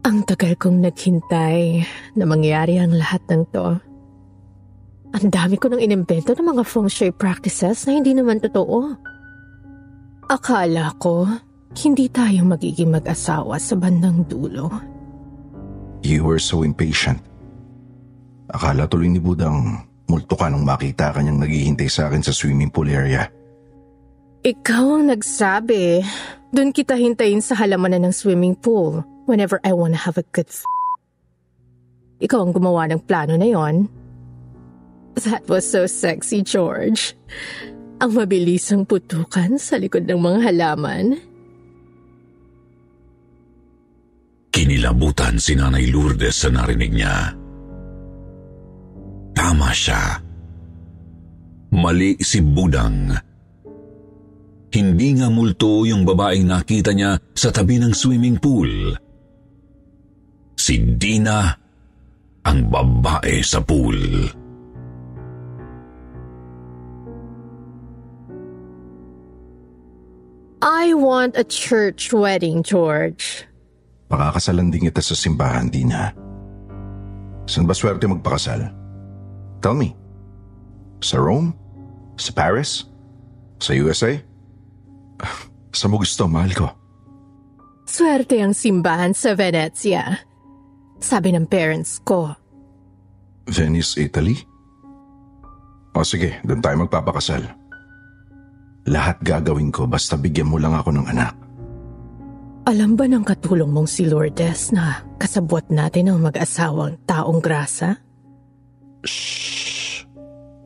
Ang 0.07 0.23
tagal 0.23 0.55
kong 0.55 0.79
naghintay 0.79 1.83
na 2.15 2.23
mangyari 2.23 2.79
ang 2.79 2.95
lahat 2.95 3.19
ng 3.27 3.43
to. 3.51 3.88
Ang 5.09 5.33
dami 5.33 5.57
ko 5.57 5.69
nang 5.69 5.81
inimbento 5.81 6.37
ng 6.37 6.53
mga 6.53 6.63
feng 6.65 6.89
shui 6.89 7.09
practices 7.09 7.89
na 7.89 7.97
hindi 7.97 8.13
naman 8.13 8.37
totoo. 8.37 8.93
Akala 10.29 10.93
ko, 11.01 11.25
hindi 11.81 12.05
tayo 12.13 12.45
magiging 12.45 12.93
mag-asawa 12.93 13.57
sa 13.57 13.73
bandang 13.73 14.21
dulo. 14.29 14.69
You 16.05 16.21
were 16.23 16.37
so 16.37 16.61
impatient. 16.61 17.19
Akala 18.53 18.85
tuloy 18.85 19.09
ni 19.09 19.17
Budang 19.17 19.89
multo 20.09 20.33
ka 20.37 20.49
nung 20.49 20.65
makita 20.65 21.13
kanyang 21.13 21.41
naghihintay 21.41 21.89
sa 21.89 22.09
akin 22.09 22.25
sa 22.25 22.33
swimming 22.33 22.69
pool 22.69 22.89
area. 22.89 23.29
Ikaw 24.45 24.85
ang 24.97 25.05
nagsabi. 25.13 26.01
Doon 26.49 26.73
kita 26.73 26.97
hintayin 26.97 27.45
sa 27.45 27.53
halamanan 27.53 28.09
ng 28.09 28.13
swimming 28.13 28.57
pool 28.57 29.05
whenever 29.29 29.61
I 29.61 29.73
wanna 29.73 30.01
have 30.01 30.17
a 30.17 30.25
good 30.33 30.49
f- 30.49 30.65
ikaw 32.19 32.43
ang 32.43 32.51
gumawa 32.51 32.89
ng 32.89 32.99
plano 33.05 33.37
na 33.39 33.47
yon. 33.47 33.87
That 35.19 35.43
was 35.51 35.67
so 35.67 35.83
sexy, 35.83 36.39
George. 36.47 37.11
Ang 37.99 38.15
mabilisang 38.15 38.87
putukan 38.87 39.59
sa 39.59 39.75
likod 39.75 40.07
ng 40.07 40.15
mga 40.15 40.39
halaman. 40.47 41.19
Kinilabutan 44.47 45.35
si 45.35 45.59
Nanay 45.59 45.91
Lourdes 45.91 46.39
sa 46.39 46.47
narinig 46.47 46.95
niya. 46.95 47.35
Tama 49.35 49.69
siya. 49.75 50.23
Mali 51.75 52.15
si 52.23 52.39
Budang. 52.39 53.11
Hindi 54.71 55.09
nga 55.19 55.27
multo 55.27 55.83
yung 55.83 56.07
babaeng 56.07 56.47
nakita 56.47 56.95
niya 56.95 57.19
sa 57.35 57.51
tabi 57.51 57.75
ng 57.75 57.91
swimming 57.91 58.39
pool. 58.39 58.95
Si 60.55 60.75
Dina 60.95 61.49
ang 62.47 62.59
babae 62.71 63.43
sa 63.43 63.59
pool. 63.59 64.38
I 70.59 70.91
want 70.91 71.39
a 71.39 71.47
church 71.47 72.11
wedding, 72.11 72.67
George. 72.67 73.47
Pakakasalan 74.11 74.75
din 74.75 74.91
kita 74.91 74.99
sa 74.99 75.15
simbahan, 75.15 75.71
Dina. 75.71 76.11
Saan 77.47 77.63
ba 77.63 77.71
swerte 77.71 78.03
magpakasal? 78.11 78.67
Tell 79.63 79.77
me. 79.77 79.95
Sa 80.99 81.15
Rome? 81.23 81.55
Sa 82.19 82.35
Paris? 82.35 82.83
Sa 83.63 83.71
USA? 83.71 84.19
Sa 85.71 85.87
mo 85.91 85.95
gusto, 85.95 86.27
mahal 86.27 86.51
ko. 86.51 86.67
Swerte 87.87 88.43
ang 88.43 88.51
simbahan 88.51 89.15
sa 89.15 89.39
Venezia. 89.39 90.27
Sabi 90.99 91.31
ng 91.31 91.47
parents 91.47 92.03
ko. 92.03 92.35
Venice, 93.47 93.95
Italy? 93.95 94.35
O 95.95 96.03
sige, 96.03 96.43
doon 96.43 96.61
tayo 96.61 96.75
magpapakasal. 96.83 97.58
Lahat 98.89 99.21
gagawin 99.21 99.69
ko 99.69 99.85
basta 99.85 100.17
bigyan 100.17 100.49
mo 100.49 100.57
lang 100.57 100.73
ako 100.73 100.89
ng 100.97 101.05
anak. 101.13 101.33
Alam 102.65 102.97
ba 102.97 103.05
ng 103.05 103.25
katulong 103.25 103.69
mong 103.69 103.89
si 103.89 104.05
Lourdes 104.05 104.73
na 104.73 105.05
kasabwat 105.21 105.69
natin 105.69 106.09
ang 106.09 106.21
mag-asawang 106.21 107.01
taong 107.05 107.41
grasa? 107.41 107.97
Shh! 109.05 110.05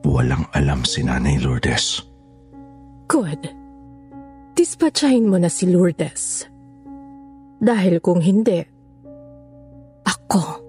Walang 0.04 0.48
alam 0.52 0.84
si 0.84 1.04
Nanay 1.04 1.40
Lourdes. 1.40 2.04
Good. 3.08 3.40
Dispatchahin 4.56 5.28
mo 5.28 5.40
na 5.40 5.48
si 5.48 5.68
Lourdes. 5.68 6.48
Dahil 7.60 8.04
kung 8.04 8.20
hindi, 8.20 8.60
ako 10.04 10.63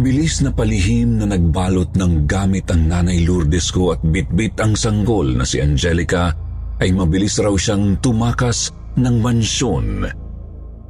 Mabilis 0.00 0.40
na 0.40 0.48
palihim 0.48 1.20
na 1.20 1.28
nagbalot 1.28 1.92
ng 1.92 2.24
gamit 2.24 2.64
ang 2.72 2.88
nanay 2.88 3.20
Lourdes 3.20 3.68
ko 3.68 3.92
at 3.92 4.00
bitbit 4.00 4.56
ang 4.56 4.72
sanggol 4.72 5.36
na 5.36 5.44
si 5.44 5.60
Angelica 5.60 6.32
ay 6.80 6.88
mabilis 6.96 7.36
raw 7.36 7.52
siyang 7.52 8.00
tumakas 8.00 8.72
ng 8.96 9.20
mansyon 9.20 10.08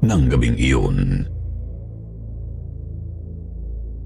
ng 0.07 0.23
gabing 0.31 0.55
iyon. 0.55 1.27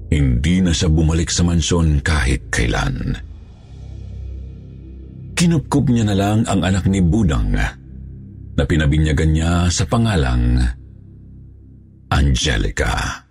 Hindi 0.09 0.65
na 0.65 0.73
siya 0.73 0.89
bumalik 0.89 1.29
sa 1.29 1.45
mansyon 1.45 2.01
kahit 2.01 2.49
kailan. 2.49 3.13
Kinupkup 5.37 5.85
niya 5.85 6.09
na 6.09 6.17
lang 6.17 6.49
ang 6.49 6.65
anak 6.65 6.89
ni 6.89 7.05
Budang 7.05 7.53
na 8.57 8.63
pinabinyagan 8.65 9.37
niya 9.37 9.69
sa 9.69 9.85
pangalang 9.85 10.65
Angelica. 12.09 13.24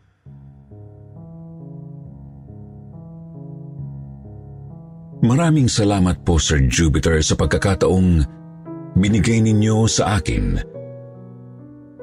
Maraming 5.24 5.72
salamat 5.72 6.20
po 6.20 6.36
Sir 6.36 6.68
Jupiter 6.68 7.16
sa 7.24 7.32
pagkakataong 7.32 8.28
binigay 8.92 9.40
ninyo 9.40 9.88
sa 9.88 10.20
akin 10.20 10.60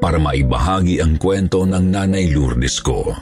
para 0.02 0.18
maibahagi 0.18 0.98
ang 0.98 1.22
kwento 1.22 1.62
ng 1.62 1.86
Nanay 1.86 2.34
Lourdes 2.34 2.82
ko. 2.82 3.14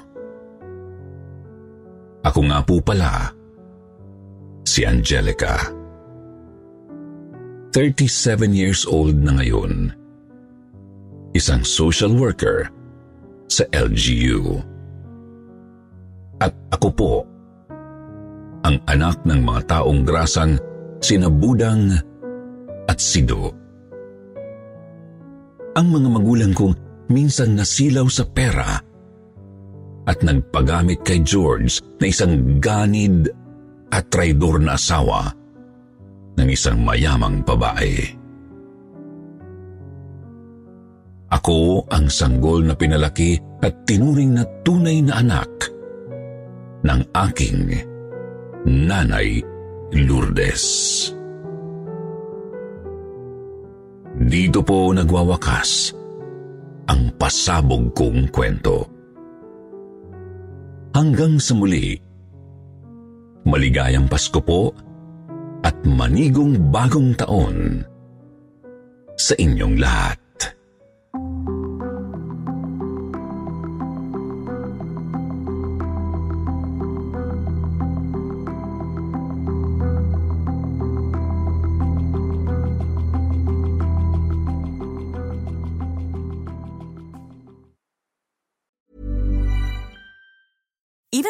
Ako 2.23 2.39
nga 2.47 2.63
po 2.63 2.79
pala 2.79 3.35
si 4.63 4.87
Angelica. 4.87 5.67
37 7.75 8.55
years 8.55 8.87
old 8.87 9.19
na 9.19 9.35
ngayon. 9.35 9.91
Isang 11.35 11.67
social 11.67 12.15
worker 12.15 12.71
sa 13.51 13.67
LGU. 13.75 14.63
At 16.39 16.55
ako 16.71 16.87
po 16.95 17.13
ang 18.69 18.77
anak 18.85 19.25
ng 19.25 19.41
mga 19.41 19.61
taong 19.65 20.05
grasang 20.05 20.53
sina 21.01 21.25
Budang 21.25 21.89
at 22.85 23.01
Sido. 23.01 23.49
Ang 25.73 25.87
mga 25.89 26.07
magulang 26.13 26.53
kong 26.53 26.77
minsan 27.09 27.57
nasilaw 27.57 28.05
sa 28.05 28.29
pera 28.29 28.77
at 30.05 30.17
nagpagamit 30.21 31.01
kay 31.01 31.25
George 31.25 31.81
na 31.97 32.05
isang 32.13 32.61
ganid 32.61 33.33
at 33.89 34.05
traidor 34.13 34.61
na 34.61 34.77
asawa 34.77 35.33
ng 36.37 36.49
isang 36.53 36.77
mayamang 36.85 37.41
babae. 37.41 37.97
Ako 41.29 41.89
ang 41.89 42.05
sanggol 42.09 42.65
na 42.65 42.77
pinalaki 42.77 43.37
at 43.65 43.85
tinuring 43.89 44.37
na 44.37 44.45
tunay 44.61 45.01
na 45.01 45.21
anak 45.21 45.49
ng 46.85 47.01
aking 47.13 47.88
Nanay 48.67 49.39
Lourdes. 49.95 50.65
Dito 54.19 54.59
po 54.67 54.91
nagwawakas 54.91 55.95
ang 56.91 57.15
pasabog 57.15 57.95
kong 57.95 58.27
kwento. 58.27 58.83
Hanggang 60.91 61.39
sa 61.39 61.55
muli, 61.55 61.95
maligayang 63.47 64.11
Pasko 64.11 64.43
po 64.43 64.75
at 65.63 65.79
manigong 65.87 66.59
bagong 66.67 67.15
taon 67.15 67.87
sa 69.15 69.39
inyong 69.39 69.79
lahat. 69.79 70.19